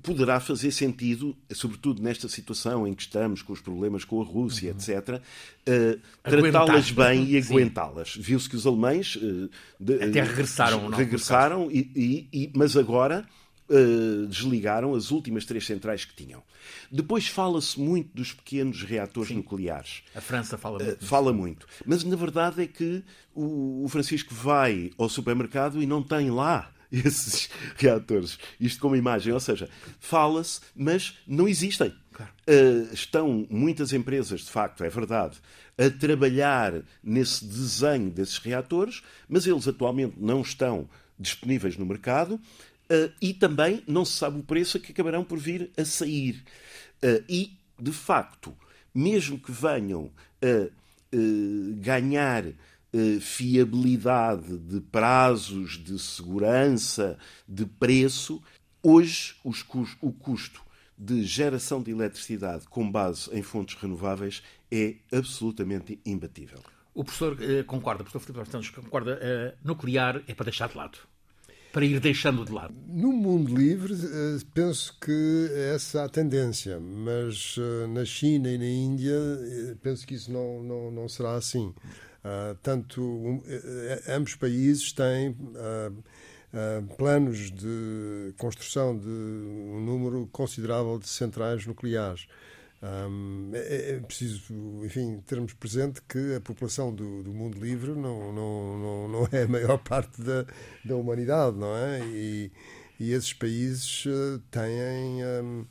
poderá 0.02 0.38
fazer 0.38 0.70
sentido, 0.70 1.36
sobretudo 1.52 2.02
nesta 2.02 2.28
situação 2.28 2.86
em 2.86 2.94
que 2.94 3.02
estamos, 3.02 3.42
com 3.42 3.52
os 3.52 3.60
problemas 3.60 4.04
com 4.04 4.20
a 4.20 4.24
Rússia, 4.24 4.70
uhum. 4.70 4.76
etc., 4.76 5.20
uh, 5.20 6.00
tratá-las 6.22 6.90
bem 6.90 7.30
e 7.30 7.38
aguentá-las. 7.38 8.14
Viu-se 8.16 8.48
que 8.48 8.54
os 8.54 8.66
alemães 8.66 9.16
uh, 9.16 9.50
de, 9.80 9.94
até 9.94 10.22
regressaram, 10.22 10.88
regressaram 10.88 11.70
e, 11.70 11.90
e, 11.96 12.28
e, 12.32 12.52
mas 12.54 12.76
agora 12.76 13.26
uh, 13.72 14.26
desligaram 14.26 14.94
as 14.94 15.10
últimas 15.10 15.44
três 15.44 15.66
centrais 15.66 16.04
que 16.04 16.14
tinham. 16.14 16.42
Depois 16.90 17.26
fala-se 17.26 17.80
muito 17.80 18.14
dos 18.14 18.32
pequenos 18.32 18.82
reatores 18.82 19.28
Sim. 19.28 19.36
nucleares. 19.36 20.02
A 20.14 20.20
França 20.20 20.58
fala 20.58 20.78
muito. 20.78 21.04
fala 21.04 21.32
muito. 21.32 21.66
Mas 21.86 22.04
na 22.04 22.14
verdade 22.14 22.62
é 22.62 22.66
que 22.66 23.02
o, 23.34 23.84
o 23.84 23.88
Francisco 23.88 24.34
vai 24.34 24.90
ao 24.98 25.08
supermercado 25.08 25.82
e 25.82 25.86
não 25.86 26.02
tem 26.02 26.30
lá 26.30 26.70
esses 26.92 27.48
reatores. 27.76 28.38
Isto 28.60 28.80
como 28.80 28.94
imagem, 28.94 29.32
ou 29.32 29.40
seja, 29.40 29.68
fala-se, 29.98 30.60
mas 30.76 31.18
não 31.26 31.48
existem. 31.48 31.94
Claro. 32.12 32.30
Uh, 32.46 32.92
estão 32.92 33.46
muitas 33.48 33.94
empresas, 33.94 34.42
de 34.42 34.50
facto, 34.50 34.84
é 34.84 34.88
verdade, 34.90 35.38
a 35.78 35.88
trabalhar 35.88 36.82
nesse 37.02 37.42
desenho 37.42 38.10
desses 38.10 38.36
reatores, 38.36 39.02
mas 39.26 39.46
eles 39.46 39.66
atualmente 39.66 40.16
não 40.18 40.42
estão 40.42 40.86
disponíveis 41.18 41.76
no 41.76 41.86
mercado 41.86 42.38
uh, 42.90 43.12
e 43.20 43.34
também 43.34 43.82
não 43.86 44.04
se 44.04 44.12
sabe 44.12 44.38
o 44.38 44.42
preço 44.42 44.76
a 44.76 44.80
que 44.80 44.92
acabarão 44.92 45.24
por 45.24 45.38
vir 45.38 45.70
a 45.76 45.84
sair. 45.84 46.42
Uh, 47.02 47.24
e, 47.28 47.56
de 47.80 47.92
facto, 47.92 48.56
mesmo 48.94 49.38
que 49.38 49.50
venham 49.50 50.10
a 50.42 50.68
ganhar 51.76 52.44
eh, 52.94 53.18
fiabilidade, 53.20 54.58
de 54.58 54.78
prazos, 54.78 55.82
de 55.82 55.98
segurança, 55.98 57.18
de 57.48 57.64
preço, 57.64 58.42
hoje 58.82 59.34
o 59.42 60.12
custo 60.12 60.60
de 60.98 61.24
geração 61.24 61.82
de 61.82 61.90
eletricidade 61.90 62.66
com 62.68 62.90
base 62.90 63.30
em 63.32 63.42
fontes 63.42 63.76
renováveis 63.76 64.42
é 64.70 64.96
absolutamente 65.10 65.98
imbatível. 66.04 66.58
O 66.92 67.02
professor 67.02 67.38
eh, 67.40 67.62
concorda, 67.62 68.02
o 68.02 68.04
professor 68.04 68.44
Filipe 68.44 68.72
concorda, 68.82 69.18
eh, 69.22 69.54
nuclear 69.64 70.22
é 70.28 70.34
para 70.34 70.44
deixar 70.44 70.68
de 70.68 70.76
lado 70.76 70.98
para 71.72 71.84
ir 71.84 71.98
deixando 72.00 72.44
de 72.44 72.52
lado? 72.52 72.74
No 72.86 73.12
mundo 73.12 73.56
livre, 73.56 73.94
eh, 73.94 74.38
penso 74.54 74.96
que 75.00 75.48
é 75.52 75.74
essa 75.74 76.04
a 76.04 76.08
tendência, 76.08 76.78
mas 76.78 77.56
eh, 77.58 77.86
na 77.88 78.04
China 78.04 78.50
e 78.50 78.58
na 78.58 78.66
Índia, 78.66 79.18
penso 79.82 80.06
que 80.06 80.14
isso 80.14 80.30
não, 80.30 80.62
não, 80.62 80.90
não 80.90 81.08
será 81.08 81.34
assim. 81.34 81.74
Uh, 82.24 82.54
tanto 82.62 83.42
ambos 84.08 84.36
países 84.36 84.92
têm 84.92 85.30
uh, 85.30 85.92
uh, 85.92 86.96
planos 86.96 87.50
de 87.50 88.32
construção 88.38 88.96
de 88.96 89.08
um 89.08 89.84
número 89.84 90.28
considerável 90.30 91.00
de 91.00 91.08
centrais 91.08 91.66
nucleares. 91.66 92.28
Um, 92.82 93.50
é, 93.54 93.92
é, 93.92 94.00
preciso, 94.00 94.52
enfim, 94.84 95.22
termos 95.24 95.52
presente 95.52 96.02
que 96.02 96.34
a 96.34 96.40
população 96.40 96.92
do, 96.92 97.22
do 97.22 97.32
mundo 97.32 97.56
livre 97.58 97.92
não, 97.92 98.32
não, 98.32 98.78
não, 98.78 99.08
não, 99.08 99.28
é 99.30 99.44
a 99.44 99.48
maior 99.48 99.78
parte 99.84 100.20
da, 100.20 100.44
da 100.84 100.96
humanidade, 100.96 101.56
não 101.56 101.76
é? 101.76 102.00
E, 102.08 102.50
e 102.98 103.12
esses 103.12 103.32
países 103.32 104.04
têm. 104.50 105.24
Um, 105.42 105.64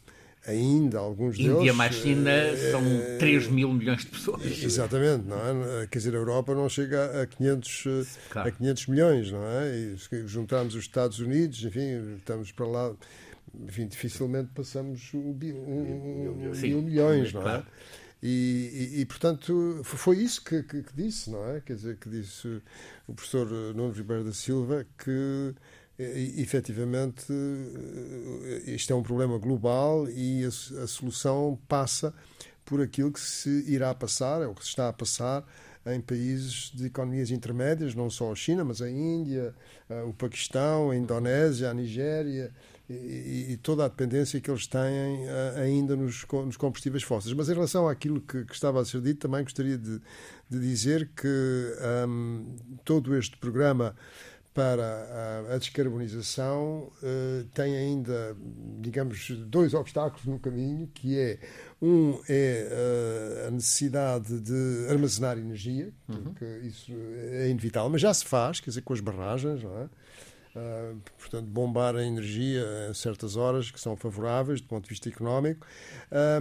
ainda 0.48 1.00
alguns 1.00 1.36
Índia 1.36 1.50
deles. 1.50 1.60
Índia 1.60 1.74
mais 1.74 1.96
China 1.96 2.32
é, 2.32 2.72
são 2.72 2.84
3 3.20 3.48
mil 3.48 3.74
milhões 3.74 4.02
de 4.02 4.08
pessoas. 4.08 4.42
Exatamente, 4.64 5.26
não 5.26 5.38
é? 5.38 5.88
Quer 5.88 6.00
dizer, 6.00 6.16
a 6.16 6.18
Europa 6.18 6.56
não 6.56 6.68
chega 6.68 7.22
a 7.22 7.28
500, 7.28 8.18
claro. 8.30 8.50
a 8.50 8.52
500 8.52 8.88
milhões, 8.88 9.32
não 9.32 9.44
é? 9.44 9.76
E 9.76 9.98
se 9.98 10.28
juntarmos 10.28 10.76
os 10.76 10.82
Estados 10.82 11.20
Unidos, 11.20 11.64
enfim, 11.64 12.16
estamos 12.16 12.52
para 12.52 12.66
lá, 12.66 12.94
enfim, 13.60 13.88
dificilmente 13.88 14.52
passamos 14.54 15.14
um, 15.14 15.20
um, 15.20 16.50
um 16.50 16.52
mil 16.54 16.82
milhões, 16.82 17.34
não 17.34 17.42
é? 17.42 17.44
Claro. 17.44 17.66
E, 18.24 18.92
e, 18.94 19.02
e, 19.02 19.06
portanto, 19.06 19.82
foi 19.84 20.20
isso 20.20 20.44
que, 20.44 20.62
que, 20.62 20.84
que, 20.84 20.94
disse, 20.96 21.32
não 21.32 21.44
é? 21.50 21.60
Quer 21.60 21.76
dizer, 21.76 21.98
que 21.98 22.08
disse 22.08 22.62
o 23.08 23.14
professor 23.14 23.50
Nuno 23.74 23.92
Ribeiro 23.92 24.24
da 24.24 24.32
Silva 24.32 24.86
que 24.98 25.56
e, 26.02 26.42
efetivamente 26.42 27.32
eh, 27.32 28.72
isto 28.72 28.92
é 28.92 28.96
um 28.96 29.04
problema 29.04 29.38
global 29.38 30.10
e 30.10 30.44
a, 30.44 30.48
a, 30.48 30.88
solução 30.88 31.60
passa 31.68 32.14
por 32.66 32.82
aquilo 32.82 33.12
que 33.12 33.20
se 33.20 33.50
irá 33.68 33.94
passar, 33.94 34.42
é 34.42 34.48
o 34.48 34.54
que 34.56 34.64
se 34.64 34.70
está 34.70 34.88
a 34.88 34.94
passar 34.94 35.46
em 35.86 36.00
países 36.00 36.72
de 36.74 36.86
economias 36.86 37.32
intermédias, 37.32 37.96
não 37.96 38.10
só 38.10 38.32
a 38.32 38.36
China, 38.36 38.64
mas 38.64 38.82
a 38.82 38.90
Índia, 38.90 39.54
eh, 39.90 40.04
o 40.04 40.14
Paquistão, 40.14 40.92
a 40.92 40.96
Indonésia, 40.96 41.70
a 41.70 41.74
Nigéria 41.74 42.52
e, 42.92 43.54
e 43.54 43.58
toda 43.58 43.86
a 43.86 43.88
dependência 43.88 44.40
que 44.40 44.50
eles 44.50 44.68
têm 44.68 45.28
eh, 45.28 45.54
ainda 45.58 45.96
nos, 45.96 46.26
nos 46.32 46.58
combustíveis 46.58 47.04
fósseis. 47.04 47.34
Mas 47.34 47.50
em 47.50 47.54
relação 47.54 47.88
àquilo 47.88 48.22
que, 48.22 48.46
que, 48.46 48.54
estava 48.54 48.82
a 48.82 48.86
ser 48.86 49.02
dito, 49.02 49.28
também 49.28 49.44
gostaria 49.44 49.78
de, 49.78 50.02
de 50.50 50.60
dizer 50.60 51.10
que 51.16 51.76
um, 52.08 52.56
todo 52.84 53.16
este 53.16 53.38
programa 53.38 53.96
para 54.54 55.48
a, 55.50 55.58
descarbonização 55.58 56.92
uh, 57.02 57.44
tem 57.54 57.74
ainda, 57.74 58.36
digamos, 58.82 59.30
dois 59.48 59.74
obstáculos 59.74 60.26
no 60.26 60.40
caminho, 60.40 60.90
que 60.94 61.18
é 61.18 61.40
um 61.82 62.20
é 62.28 62.68
uh, 63.46 63.48
a 63.48 63.52
necessidade 63.52 64.40
de 64.42 64.88
armazenar 64.90 65.38
energia, 65.38 65.94
uhum. 66.10 66.24
porque 66.24 66.46
isso 66.64 66.92
é 67.32 67.50
inevitável, 67.50 67.90
mas 67.90 68.02
já 68.02 68.14
se 68.14 68.26
faz, 68.26 68.60
quer 68.60 68.72
dizer, 68.72 68.82
com 68.82 68.94
as 68.94 69.00
barragens, 69.00 69.64
não 69.64 69.78
é? 69.84 69.90
Uh, 70.54 71.00
portanto, 71.18 71.46
bombar 71.46 71.96
a 71.96 72.04
energia 72.04 72.66
a 72.90 72.94
certas 72.94 73.38
horas 73.38 73.72
que 73.72 73.80
são 73.80 73.96
favoráveis 73.96 74.60
do 74.60 74.68
ponto 74.68 74.84
de 74.84 74.90
vista 74.90 75.08
económico. 75.08 75.66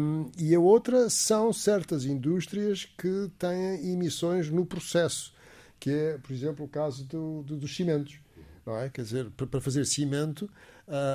Um, 0.01 0.31
e 0.37 0.55
a 0.55 0.59
outra 0.59 1.09
são 1.09 1.53
certas 1.53 2.05
indústrias 2.05 2.85
que 2.85 3.31
têm 3.38 3.92
emissões 3.92 4.51
no 4.51 4.66
processo 4.66 5.33
que 5.81 5.90
é, 5.90 6.18
por 6.18 6.33
exemplo, 6.33 6.66
o 6.66 6.68
caso 6.68 7.05
do, 7.07 7.42
do, 7.42 7.57
dos 7.57 7.75
cimentos. 7.75 8.20
Não 8.66 8.77
é? 8.77 8.90
Quer 8.90 9.03
dizer, 9.03 9.31
para 9.31 9.61
fazer 9.61 9.87
cimento, 9.87 10.49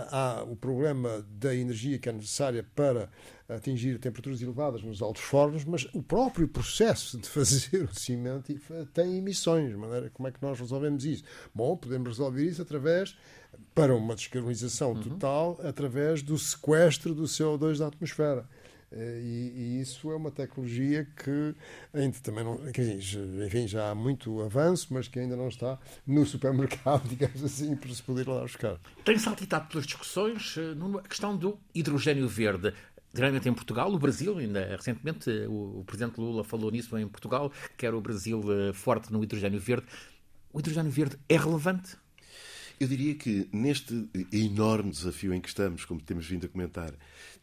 há 0.10 0.44
o 0.44 0.56
problema 0.56 1.26
da 1.30 1.54
energia 1.54 2.00
que 2.00 2.08
é 2.08 2.12
necessária 2.12 2.66
para 2.76 3.10
atingir 3.48 4.00
temperaturas 4.00 4.42
elevadas 4.42 4.82
nos 4.82 5.02
altos 5.02 5.22
fornos, 5.22 5.64
mas 5.66 5.88
o 5.94 6.02
próprio 6.02 6.48
processo 6.48 7.18
de 7.18 7.28
fazer 7.30 7.84
o 7.84 7.94
cimento 7.94 8.54
tem 8.94 9.18
emissões. 9.18 9.70
De 9.70 9.78
maneira, 9.78 10.10
como 10.10 10.28
é 10.28 10.32
que 10.32 10.42
nós 10.42 10.60
resolvemos 10.60 11.06
isso? 11.06 11.24
Bom, 11.54 11.76
podemos 11.78 12.08
resolver 12.08 12.44
isso 12.44 12.62
através, 12.62 13.16
para 13.74 13.96
uma 13.96 14.16
descarbonização 14.16 14.94
uhum. 14.94 15.02
total, 15.02 15.60
através 15.64 16.22
do 16.22 16.38
sequestro 16.38 17.14
do 17.14 17.24
CO2 17.24 17.78
da 17.78 17.88
atmosfera. 17.88 18.48
Eh, 18.96 19.22
e, 19.22 19.54
e, 19.56 19.82
isso 19.82 20.10
é 20.10 20.16
uma 20.16 20.32
tecnologia 20.32 21.06
que 21.22 21.54
ainda 21.94 22.18
também 22.20 22.46
não. 22.46 22.58
enfim, 23.46 23.68
já 23.68 23.92
há 23.92 23.96
muito 23.96 24.42
avanço, 24.42 24.88
mas 24.92 25.08
que 25.08 25.20
ainda 25.20 25.36
não 25.36 25.50
está 25.50 25.78
no 26.08 26.26
supermercado, 26.26 27.04
digamos 27.10 27.44
assim, 27.44 27.76
para 27.76 27.94
se 27.94 28.02
poder 28.02 28.28
lá 28.28 28.42
buscar. 28.42 28.80
Tem 29.04 29.18
saltitado 29.20 29.68
pelas 29.68 29.86
discussões 29.86 30.56
eh, 30.58 31.00
a 31.04 31.08
questão 31.08 31.36
do 31.36 31.60
hidrogênio 31.74 32.28
verde. 32.28 32.74
Geralmente 33.14 33.48
em 33.48 33.54
Portugal, 33.54 33.94
o 33.94 34.00
Brasil, 34.00 34.38
ainda 34.38 34.76
recentemente 34.76 35.30
o, 35.48 35.80
o 35.80 35.84
Presidente 35.86 36.20
Lula 36.20 36.44
falou 36.44 36.72
nisso 36.72 36.98
em 36.98 37.08
Portugal, 37.08 37.52
que 37.78 37.86
era 37.86 37.96
o 37.96 38.02
Brasil 38.02 38.42
eh, 38.52 38.74
forte 38.74 39.12
no 39.12 39.22
hidrogênio 39.22 39.60
verde. 39.60 39.88
O 40.54 40.60
hidrogênio 40.60 40.92
verde 40.92 41.18
é 41.28 41.38
relevante? 41.38 41.98
Eu 42.80 42.88
diria 42.88 43.16
que 43.16 43.48
neste 43.52 44.10
enorme 44.32 44.92
desafio 44.92 45.34
em 45.34 45.42
que 45.42 45.48
estamos, 45.48 45.84
como 45.86 46.02
temos 46.02 46.26
vindo 46.26 46.46
a 46.46 46.50
comentar, 46.50 46.94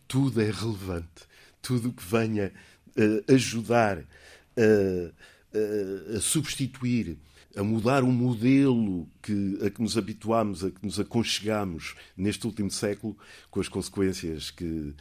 tudo 0.07 0.43
é 0.43 0.51
relevante 0.51 1.32
tudo 1.62 1.90
o 1.90 1.92
que 1.92 2.05
venha 2.05 2.53
uh, 2.88 3.33
ajudar 3.33 3.98
uh, 3.98 4.05
uh, 5.55 6.16
a 6.16 6.20
substituir, 6.20 7.16
a 7.57 7.62
mudar 7.62 8.03
o 8.03 8.11
modelo 8.11 9.07
que, 9.22 9.59
a 9.64 9.70
que 9.70 9.81
nos 9.81 9.96
habituámos, 9.96 10.64
a 10.64 10.70
que 10.70 10.85
nos 10.85 10.98
aconchegamos 10.98 11.94
neste 12.16 12.46
último 12.46 12.70
século, 12.70 13.16
com 13.51 13.61
as 13.61 13.68
consequências 13.68 14.51
que, 14.51 14.94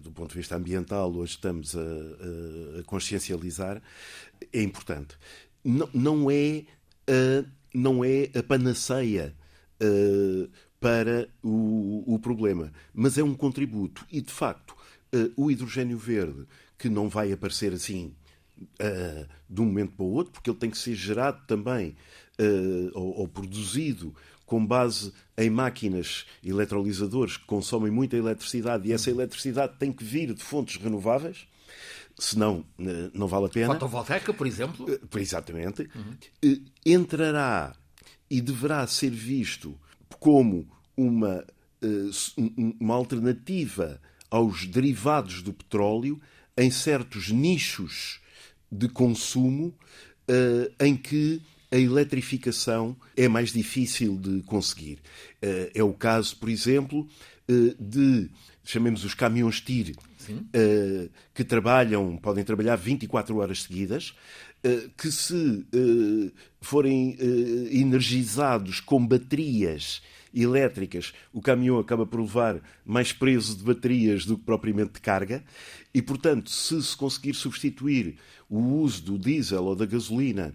do 0.00 0.12
ponto 0.12 0.30
de 0.30 0.36
vista 0.36 0.54
ambiental, 0.54 1.12
hoje 1.12 1.32
estamos 1.32 1.74
a, 1.74 1.80
a, 1.80 2.80
a 2.80 2.84
consciencializar, 2.84 3.82
é 4.52 4.62
importante. 4.62 5.16
Não, 5.64 5.88
não, 5.92 6.30
é, 6.30 6.64
não 7.74 8.04
é 8.04 8.30
a 8.38 8.42
panaceia 8.44 9.34
para 10.78 11.28
o, 11.42 12.04
o 12.06 12.20
problema, 12.20 12.72
mas 12.94 13.18
é 13.18 13.24
um 13.24 13.34
contributo. 13.34 14.06
E, 14.12 14.20
de 14.20 14.30
facto, 14.30 14.76
uh, 15.14 15.32
o 15.36 15.50
hidrogênio 15.50 15.96
verde, 15.96 16.46
que 16.76 16.88
não 16.88 17.08
vai 17.08 17.32
aparecer 17.32 17.72
assim 17.72 18.14
uh, 18.60 19.26
de 19.48 19.60
um 19.60 19.66
momento 19.66 19.92
para 19.92 20.04
o 20.04 20.10
outro, 20.10 20.32
porque 20.32 20.50
ele 20.50 20.58
tem 20.58 20.70
que 20.70 20.78
ser 20.78 20.94
gerado 20.94 21.40
também 21.46 21.96
uh, 22.40 22.90
ou, 22.94 23.20
ou, 23.20 23.28
produzido 23.28 24.14
com 24.44 24.64
base 24.64 25.12
em 25.38 25.48
máquinas 25.48 26.26
eletrolisadores 26.44 27.36
que 27.36 27.46
consomem 27.46 27.90
muita 27.90 28.16
eletricidade 28.16 28.88
e 28.88 28.92
essa 28.92 29.10
eletricidade 29.10 29.74
tem 29.78 29.90
que 29.90 30.04
vir 30.04 30.34
de 30.34 30.42
fontes 30.42 30.76
renováveis 30.76 31.46
senão 32.16 32.64
não 33.12 33.26
vale 33.26 33.46
a 33.46 33.48
pena. 33.48 33.72
Fotovoltaica, 33.72 34.32
por 34.32 34.46
exemplo? 34.46 34.86
Exatamente. 35.16 35.90
Uhum. 35.96 36.64
Entrará 36.86 37.74
e 38.30 38.40
deverá 38.40 38.86
ser 38.86 39.10
visto 39.10 39.76
como 40.20 40.68
uma 40.96 41.44
uma 42.80 42.94
alternativa 42.94 44.00
aos 44.34 44.66
derivados 44.66 45.42
do 45.42 45.52
petróleo 45.52 46.20
em 46.56 46.68
certos 46.68 47.30
nichos 47.30 48.20
de 48.70 48.88
consumo 48.88 49.72
em 50.80 50.96
que 50.96 51.40
a 51.70 51.76
eletrificação 51.76 52.96
é 53.16 53.28
mais 53.28 53.52
difícil 53.52 54.18
de 54.18 54.42
conseguir. 54.42 54.98
É 55.72 55.84
o 55.84 55.92
caso, 55.92 56.36
por 56.36 56.48
exemplo, 56.48 57.06
de, 57.78 58.28
chamemos 58.64 59.04
os 59.04 59.14
caminhões 59.14 59.60
TIR, 59.60 59.94
que 61.32 61.44
trabalham, 61.44 62.16
podem 62.16 62.42
trabalhar 62.42 62.74
24 62.74 63.36
horas 63.36 63.62
seguidas, 63.62 64.16
que 64.98 65.12
se 65.12 65.64
forem 66.60 67.16
energizados 67.70 68.80
com 68.80 69.06
baterias 69.06 70.02
elétricas, 70.34 71.12
o 71.32 71.40
caminhão 71.40 71.78
acaba 71.78 72.04
por 72.04 72.20
levar 72.20 72.60
mais 72.84 73.12
peso 73.12 73.56
de 73.56 73.62
baterias 73.62 74.26
do 74.26 74.36
que 74.36 74.44
propriamente 74.44 74.94
de 74.94 75.00
carga, 75.00 75.44
e, 75.92 76.02
portanto, 76.02 76.50
se 76.50 76.82
se 76.82 76.96
conseguir 76.96 77.34
substituir 77.34 78.16
o 78.48 78.58
uso 78.58 79.02
do 79.02 79.18
diesel 79.18 79.64
ou 79.64 79.76
da 79.76 79.86
gasolina 79.86 80.54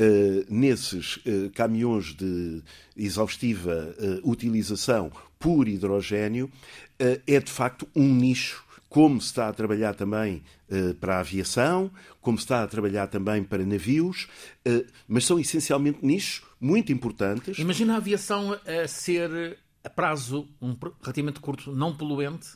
Uh, 0.00 0.46
nesses 0.48 1.16
uh, 1.16 1.50
caminhões 1.56 2.14
de 2.14 2.62
exaustiva 2.96 3.96
uh, 3.98 4.30
utilização 4.30 5.10
por 5.40 5.66
hidrogênio, 5.66 6.48
é 7.26 7.40
de 7.40 7.50
facto 7.50 7.88
um 7.96 8.14
nicho, 8.14 8.64
como 8.88 9.20
se 9.20 9.26
está 9.26 9.48
a 9.48 9.52
trabalhar 9.52 9.94
também 9.94 10.42
para 11.00 11.16
a 11.16 11.20
aviação, 11.20 11.90
como 12.20 12.38
se 12.38 12.44
está 12.44 12.62
a 12.62 12.66
trabalhar 12.66 13.06
também 13.06 13.42
para 13.44 13.64
navios, 13.64 14.28
mas 15.06 15.24
são 15.24 15.38
essencialmente 15.38 15.98
nichos 16.02 16.42
muito 16.60 16.92
importantes. 16.92 17.58
Imagina 17.58 17.94
a 17.94 17.96
aviação 17.98 18.58
a 18.66 18.88
ser 18.88 19.58
a 19.84 19.90
prazo 19.90 20.48
um, 20.60 20.76
relativamente 21.02 21.40
curto, 21.40 21.72
não 21.72 21.96
poluente? 21.96 22.48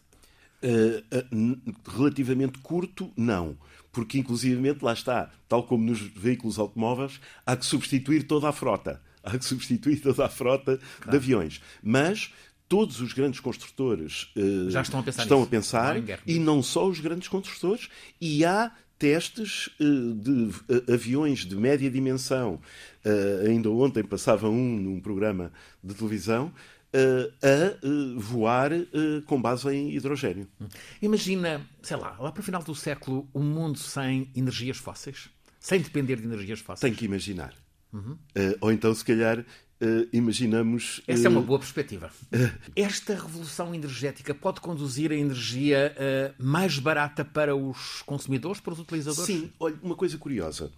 relativamente 1.85 2.59
curto, 2.59 3.11
não 3.17 3.59
porque 3.93 4.19
inclusivamente 4.19 4.83
lá 4.83 4.95
está, 4.95 5.31
tal 5.49 5.65
como 5.65 5.85
nos 5.85 6.01
veículos 6.01 6.59
automóveis, 6.59 7.21
há 7.45 7.55
que 7.55 7.67
substituir 7.67 8.25
toda 8.27 8.49
a 8.49 8.53
frota. 8.53 9.01
Há 9.23 9.39
que 9.39 9.45
substituir 9.45 10.01
toda 10.01 10.27
a 10.27 10.29
frota 10.29 10.79
claro. 10.79 11.11
de 11.11 11.17
aviões. 11.17 11.63
Mas 11.81 12.33
todos 12.73 13.03
os 13.03 13.13
grandes 13.13 13.39
construtores 13.39 14.33
uh, 14.35 14.71
já 14.71 14.81
estão 14.81 15.01
a 15.01 15.03
pensar, 15.03 15.23
estão 15.25 15.43
a 15.43 15.47
pensar 15.47 15.97
e 16.27 16.39
não 16.39 16.63
só 16.63 16.89
os 16.89 17.01
grandes 17.01 17.29
construtores, 17.29 17.91
e 18.19 18.47
há 18.47 18.73
testes 18.99 19.67
uh, 19.79 20.15
de 20.15 20.31
uh, 20.31 20.95
aviões 20.95 21.41
de 21.41 21.55
média 21.55 21.91
dimensão. 21.91 22.59
ainda 23.47 23.69
ontem 23.69 24.03
passava 24.03 24.49
um 24.49 24.79
num 24.79 25.01
programa 25.01 25.53
de 25.85 25.93
televisão 25.95 26.51
a 26.95 27.87
voar 28.17 28.71
com 29.27 29.41
base 29.41 29.69
em 29.69 29.95
hidrogênio. 29.95 30.47
Imagina, 31.01 31.61
sei 31.83 31.97
lá, 31.97 32.17
lá 32.19 32.33
para 32.33 32.41
o 32.41 32.45
final 32.45 32.63
do 32.63 32.75
século, 32.75 33.29
um 33.35 33.43
mundo 33.43 33.79
sem 33.79 34.31
energias 34.35 34.79
fósseis? 34.79 35.29
Sem 35.61 35.81
depender 35.81 36.17
de 36.17 36.25
energias 36.25 36.61
fósseis? 36.61 36.81
Tem 36.81 36.95
que 36.95 37.05
imaginar. 37.05 37.55
Uhum. 37.93 38.17
ou 38.63 38.73
então, 38.73 38.95
se 38.95 39.05
calhar, 39.05 39.45
Uh, 39.83 40.09
imaginamos. 40.13 41.01
Essa 41.09 41.23
uh, 41.23 41.27
é 41.27 41.29
uma 41.29 41.41
boa 41.41 41.59
perspectiva. 41.59 42.13
Uh, 42.33 42.71
Esta 42.77 43.15
revolução 43.15 43.75
energética 43.75 44.33
pode 44.33 44.61
conduzir 44.61 45.11
a 45.11 45.17
energia 45.17 45.95
mais 46.39 46.79
barata 46.79 47.25
para 47.25 47.57
os 47.57 48.03
consumidores, 48.03 48.61
para 48.61 48.75
os 48.75 48.79
utilizadores? 48.79 49.27
Sim, 49.27 49.51
olha, 49.59 49.77
uma 49.83 49.97
coisa 49.97 50.17
curiosa. 50.17 50.71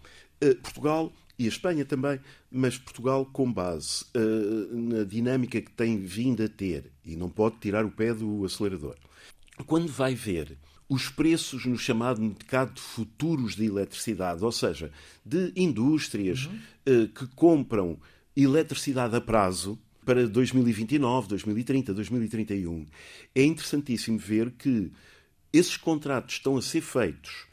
Portugal 0.63 1.13
e 1.39 1.47
a 1.47 1.49
Espanha 1.49 1.85
também, 1.85 2.21
mas 2.51 2.79
Portugal 2.79 3.27
com 3.27 3.53
base 3.53 4.05
uh, 4.15 4.77
na 4.77 5.05
dinâmica 5.05 5.61
que 5.61 5.71
tem 5.71 5.99
vindo 5.99 6.43
a 6.43 6.49
ter 6.49 6.93
e 7.05 7.17
não 7.17 7.29
pode 7.29 7.57
tirar 7.57 7.85
o 7.85 7.91
pé 7.91 8.15
do 8.15 8.45
acelerador. 8.45 8.97
Quando 9.67 9.91
vai 9.91 10.15
ver 10.15 10.57
os 10.89 11.09
preços 11.09 11.65
no 11.67 11.79
chamado 11.79 12.21
mercado 12.21 12.75
de 12.75 12.81
futuros 12.81 13.57
de 13.57 13.65
eletricidade, 13.65 14.45
ou 14.45 14.53
seja, 14.53 14.93
de 15.25 15.53
indústrias 15.57 16.47
uhum. 16.47 17.05
uh, 17.05 17.09
que 17.09 17.27
compram 17.35 17.99
eletricidade 18.37 19.17
a 19.17 19.21
prazo 19.21 19.79
para 20.05 20.27
2029, 20.29 21.29
2030, 21.29 21.95
2031, 21.95 22.87
é 23.35 23.43
interessantíssimo 23.43 24.19
ver 24.19 24.51
que 24.53 24.93
esses 25.53 25.77
contratos 25.77 26.35
estão 26.35 26.57
a 26.57 26.63
ser 26.63 26.81
feitos 26.81 27.47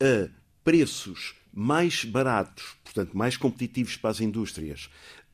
a 0.00 0.28
preços 0.64 1.34
mais 1.52 2.04
baratos, 2.04 2.76
portanto, 2.84 3.16
mais 3.16 3.36
competitivos 3.36 3.96
para 3.96 4.10
as 4.10 4.20
indústrias, 4.20 4.88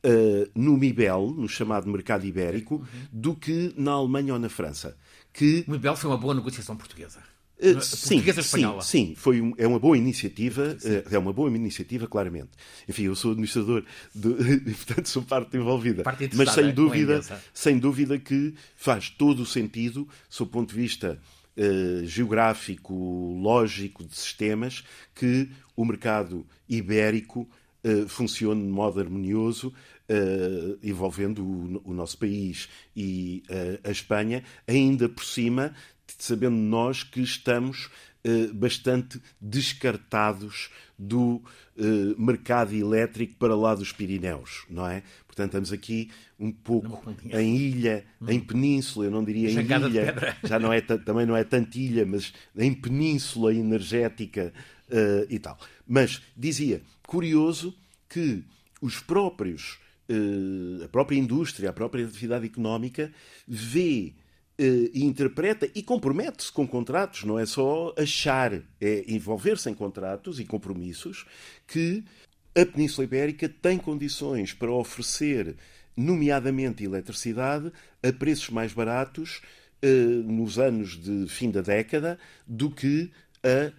uh, 0.05 0.51
no 0.55 0.77
MIBEL, 0.77 1.35
no 1.37 1.49
chamado 1.49 1.89
mercado 1.89 2.25
ibérico, 2.25 2.77
uhum. 2.77 2.87
do 3.13 3.35
que 3.35 3.75
na 3.77 3.93
Alemanha 3.93 4.33
ou 4.33 4.39
na 4.39 4.49
França. 4.49 4.97
Que... 5.33 5.65
O 5.69 5.73
MIBEL 5.73 5.97
foi 5.97 6.11
uma 6.11 6.17
boa 6.17 6.35
negociação 6.35 6.77
portuguesa. 6.77 7.21
Uh, 7.57 7.81
sim, 7.81 8.21
sim, 8.43 8.81
sim, 8.81 9.15
foi 9.15 9.41
um, 9.41 9.55
é 9.57 9.67
uma 9.67 9.79
boa 9.79 9.97
iniciativa, 9.97 10.77
uh, 10.85 11.15
é 11.15 11.19
uma 11.19 11.33
boa 11.33 11.49
iniciativa, 11.49 12.07
claramente. 12.07 12.51
Enfim, 12.89 13.05
eu 13.05 13.15
sou 13.15 13.31
administrador 13.31 13.85
de, 14.15 14.29
e, 14.71 14.75
portanto, 14.75 15.09
sou 15.09 15.23
parte 15.23 15.57
envolvida. 15.57 16.03
Parte 16.03 16.29
Mas 16.35 16.51
sem 16.51 16.73
dúvida, 16.73 17.23
sem 17.53 17.79
dúvida 17.79 18.19
que 18.19 18.55
faz 18.77 19.09
todo 19.09 19.43
o 19.43 19.47
sentido, 19.47 20.09
sob 20.29 20.49
o 20.49 20.53
ponto 20.53 20.75
de 20.75 20.81
vista 20.81 21.19
uh, 21.57 22.07
geográfico, 22.07 22.93
lógico 23.41 24.05
de 24.05 24.17
sistemas, 24.17 24.85
que 25.15 25.49
o 25.77 25.85
mercado 25.85 26.47
ibérico 26.69 27.49
funcione 28.09 28.63
de 28.63 28.71
modo 28.71 28.99
harmonioso, 28.99 29.71
uh, 30.09 30.79
envolvendo 30.83 31.45
o, 31.45 31.83
o, 31.85 31.95
nosso 31.95 32.19
país 32.19 32.69
e 32.95 33.43
uh, 33.49 33.89
a 33.89 33.91
Espanha, 33.91 34.43
ainda 34.67 35.09
por 35.09 35.25
cima, 35.25 35.75
sabendo 36.19 36.57
nós 36.57 37.03
que 37.03 37.21
estamos 37.21 37.91
bastante 38.55 39.21
descartados 39.39 40.71
do 40.99 41.43
mercado 42.17 42.75
elétrico 42.75 43.35
para 43.35 43.55
lá 43.55 43.75
dos 43.75 43.93
Pirineus, 43.93 44.65
não 44.71 44.87
é? 44.87 45.03
Portanto, 45.35 45.49
estamos 45.49 45.73
aqui 45.73 46.11
um 46.39 46.53
pouco 46.53 47.13
em 47.25 47.57
ilha, 47.57 48.05
hum. 48.21 48.31
em 48.31 48.39
península, 48.39 49.07
eu 49.07 49.11
não 49.11 49.25
diria 49.25 49.51
em 49.51 49.59
ilha, 49.61 50.37
já 50.45 50.61
não 50.61 50.73
é, 50.73 50.81
também 50.81 51.27
não 51.27 51.37
é 51.37 51.43
tanto 51.43 51.77
ilha, 51.77 52.07
mas 52.07 52.33
em 52.57 52.73
península 52.73 53.53
energética 53.53 54.53
uh, 54.89 55.27
e 55.29 55.39
tal. 55.41 55.59
Mas 55.87 56.23
dizia, 56.37 56.83
curioso 57.05 57.77
que 58.09 58.45
os 58.81 59.01
próprios, 59.01 59.79
uh, 60.09 60.85
a 60.85 60.89
própria 60.89 61.19
indústria, 61.19 61.71
a 61.71 61.73
própria 61.73 62.07
atividade 62.07 62.47
económica 62.47 63.13
vê 63.47 64.13
e 64.59 65.05
interpreta 65.05 65.69
e 65.75 65.83
compromete-se 65.83 66.53
com 66.53 66.67
contratos, 66.67 67.25
não 67.25 67.39
é 67.39 67.47
só 67.47 67.93
achar, 67.99 68.53
é 68.81 69.05
envolver-se 69.09 69.69
em 69.69 69.75
contratos 69.75 70.39
e 70.39 70.45
compromissos 70.45 71.27
que 71.67 72.05
a 72.57 72.65
Península 72.65 73.05
Ibérica 73.05 73.49
tem 73.49 73.79
condições 73.79 74.53
para 74.53 74.71
oferecer, 74.71 75.57
nomeadamente 75.97 76.85
eletricidade, 76.85 77.73
a 78.03 78.13
preços 78.13 78.51
mais 78.51 78.73
baratos 78.73 79.41
nos 80.25 80.59
anos 80.59 80.97
de 81.03 81.27
fim 81.29 81.51
da 81.51 81.61
década 81.61 82.19
do 82.47 82.71
que 82.71 83.11
a 83.45 83.73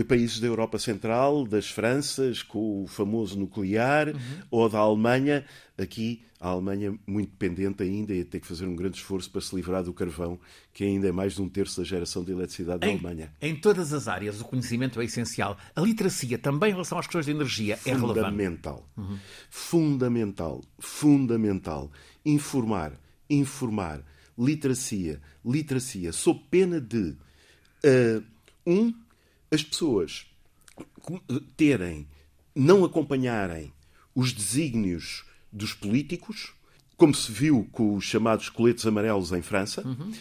uh, 0.00 0.04
países 0.04 0.40
da 0.40 0.46
Europa 0.46 0.78
Central, 0.78 1.46
das 1.46 1.70
Franças, 1.70 2.42
com 2.42 2.82
o 2.82 2.86
famoso 2.86 3.38
nuclear, 3.38 4.08
uhum. 4.08 4.14
ou 4.50 4.68
da 4.68 4.78
Alemanha. 4.78 5.44
Aqui, 5.78 6.22
a 6.40 6.48
Alemanha 6.48 6.98
muito 7.06 7.30
dependente 7.30 7.82
ainda 7.82 8.14
e 8.14 8.24
ter 8.24 8.40
que 8.40 8.46
fazer 8.46 8.66
um 8.66 8.76
grande 8.76 8.96
esforço 8.96 9.30
para 9.30 9.40
se 9.40 9.54
livrar 9.54 9.82
do 9.82 9.92
carvão, 9.92 10.38
que 10.72 10.84
ainda 10.84 11.08
é 11.08 11.12
mais 11.12 11.34
de 11.34 11.42
um 11.42 11.48
terço 11.48 11.80
da 11.80 11.86
geração 11.86 12.22
de 12.22 12.32
eletricidade 12.32 12.80
da 12.80 12.86
Alemanha. 12.86 13.32
Em 13.40 13.56
todas 13.56 13.92
as 13.92 14.08
áreas, 14.08 14.40
o 14.40 14.44
conhecimento 14.44 15.00
é 15.00 15.04
essencial. 15.04 15.56
A 15.74 15.80
literacia, 15.80 16.38
também 16.38 16.70
em 16.70 16.72
relação 16.72 16.98
às 16.98 17.06
questões 17.06 17.26
de 17.26 17.32
energia, 17.32 17.78
é 17.84 17.90
relevante. 17.90 18.20
Fundamental. 18.20 18.88
Uhum. 18.96 19.18
Fundamental. 19.50 20.64
Fundamental. 20.78 21.90
Informar. 22.24 22.92
Informar. 23.28 24.02
Literacia. 24.38 25.20
Literacia. 25.44 26.12
Sob 26.12 26.40
pena 26.50 26.80
de. 26.80 27.16
Uh, 27.84 28.35
um, 28.66 28.92
as 29.50 29.62
pessoas 29.62 30.26
terem, 31.56 32.08
não 32.54 32.84
acompanharem 32.84 33.72
os 34.14 34.32
desígnios 34.32 35.24
dos 35.52 35.72
políticos, 35.72 36.52
como 36.96 37.14
se 37.14 37.30
viu 37.30 37.68
com 37.70 37.94
os 37.94 38.04
chamados 38.04 38.48
coletes 38.48 38.86
amarelos 38.86 39.32
em 39.32 39.42
França, 39.42 39.86
uhum. 39.86 40.12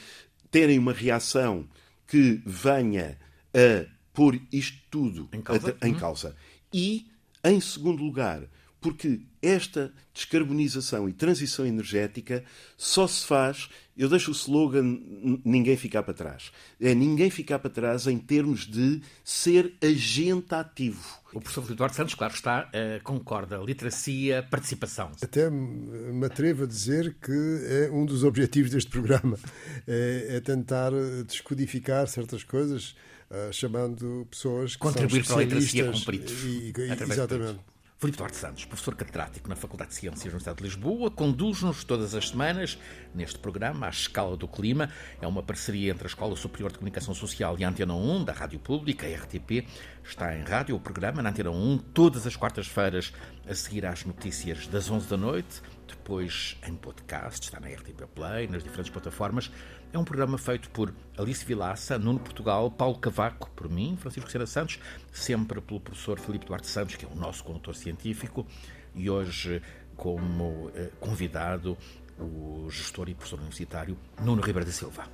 terem 0.52 0.78
uma 0.78 0.94
reação 0.94 1.68
que 2.08 2.42
venha 2.46 3.18
a 3.54 3.90
pôr 4.14 4.40
isto 4.52 4.78
tudo 4.92 5.28
em 5.34 5.42
causa. 5.42 5.78
A, 5.82 5.88
em 5.88 5.94
uhum. 5.94 6.00
causa. 6.00 6.36
E, 6.74 7.08
em 7.44 7.60
segundo 7.60 8.04
lugar, 8.04 8.44
porque 8.80 9.22
esta 9.42 9.94
descarbonização 10.14 11.10
e 11.10 11.14
transição 11.14 11.66
energética 11.66 12.44
só 12.78 13.08
se 13.08 13.26
faz, 13.26 13.70
eu 13.98 14.10
deixo 14.10 14.32
o 14.32 14.34
slogan 14.34 15.00
ninguém 15.44 15.78
ficar 15.78 16.04
para 16.04 16.14
trás. 16.14 16.52
É 16.82 16.94
ninguém 16.94 17.30
ficar 17.30 17.60
para 17.60 17.70
trás 17.70 18.08
em 18.08 18.18
termos 18.18 18.68
de 18.68 19.02
ser 19.24 19.74
agente 19.82 20.54
ativo. 20.54 21.02
O 21.34 21.40
professor 21.40 21.74
Duarte 21.74 21.96
Santos, 21.96 22.14
claro 22.14 22.34
está, 22.34 22.70
uh, 22.70 23.04
concorda. 23.04 23.58
Literacia, 23.58 24.44
participação. 24.50 25.12
Até 25.22 25.50
me 25.50 26.26
atrevo 26.26 26.64
a 26.64 26.68
dizer 26.68 27.16
que 27.22 27.32
é 27.32 27.90
um 27.92 28.06
dos 28.06 28.24
objetivos 28.24 28.72
deste 28.72 28.90
programa. 28.90 29.38
É, 29.88 30.38
é 30.38 30.40
tentar 30.40 30.92
descodificar 31.28 32.08
certas 32.08 32.44
coisas, 32.44 32.96
uh, 33.30 33.52
chamando 33.54 34.28
pessoas 34.32 34.74
que 34.76 34.80
Contribuir 34.82 35.24
são 35.24 35.36
para 35.36 35.44
a 35.44 35.46
literacia 35.46 35.92
com 35.92 36.00
peritos. 36.02 36.44
E, 36.44 36.74
e, 36.76 37.12
exatamente. 37.12 37.60
Filipe 37.98 38.18
Duarte 38.18 38.36
Santos, 38.36 38.66
professor 38.66 38.94
catedrático 38.94 39.48
na 39.48 39.56
Faculdade 39.56 39.92
de 39.92 39.96
Ciências 39.96 40.20
da 40.20 40.28
Universidade 40.28 40.58
de 40.58 40.64
Lisboa, 40.66 41.10
conduz-nos 41.10 41.86
todas 41.86 42.14
as 42.14 42.28
semanas 42.28 42.78
neste 43.14 43.40
programa, 43.40 43.88
à 43.88 43.90
Escala 43.90 44.36
do 44.36 44.50
Clima. 44.50 44.90
É 45.22 45.26
uma 45.26 45.42
parceria 45.42 45.94
entre 45.94 46.04
a 46.04 46.08
Escola 46.10 46.36
Superior 46.36 46.74
de 46.74 46.78
Comunicação 46.78 47.14
Social 47.14 47.56
e 47.58 47.64
a 47.64 47.70
Antena 47.70 47.96
1, 47.96 48.26
da 48.26 48.34
Rádio 48.34 48.60
Pública, 48.60 49.08
a 49.08 49.10
RTP. 49.10 49.66
Está 50.04 50.38
em 50.38 50.44
rádio 50.44 50.76
o 50.76 50.80
programa, 50.80 51.22
na 51.22 51.30
Antena 51.30 51.52
1, 51.52 51.78
todas 51.94 52.28
as 52.28 52.36
quartas-feiras, 52.36 53.14
a 53.48 53.56
seguir 53.56 53.86
às 53.86 54.04
notícias 54.04 54.68
das 54.68 54.92
11 54.92 55.08
da 55.08 55.16
noite, 55.16 55.62
depois 56.06 56.56
em 56.68 56.76
podcast, 56.76 57.44
está 57.44 57.60
na 57.60 57.68
RTP 57.68 58.06
Play, 58.14 58.48
nas 58.48 58.64
diferentes 58.64 58.92
plataformas. 58.92 59.52
É 59.92 59.98
um 59.98 60.04
programa 60.04 60.38
feito 60.38 60.70
por 60.70 60.94
Alice 61.18 61.44
Vilaça, 61.44 61.98
Nuno 61.98 62.20
Portugal, 62.20 62.70
Paulo 62.70 63.00
Cavaco, 63.00 63.50
por 63.56 63.68
mim, 63.68 63.98
Francisco 64.00 64.30
Sena 64.30 64.46
Santos, 64.46 64.80
sempre 65.12 65.60
pelo 65.60 65.80
professor 65.80 66.20
Filipe 66.20 66.46
Duarte 66.46 66.68
Santos, 66.68 66.96
que 66.96 67.06
é 67.06 67.08
o 67.08 67.16
nosso 67.16 67.44
condutor 67.44 67.76
científico, 67.76 68.46
e 68.94 69.10
hoje 69.10 69.64
como 69.96 70.72
eh, 70.76 70.92
convidado 71.00 71.76
o 72.20 72.70
gestor 72.70 73.10
e 73.10 73.16
professor 73.16 73.40
universitário 73.40 73.98
Nuno 74.22 74.44
Ribeiro 74.44 74.68
da 74.68 74.72
Silva. 74.72 75.10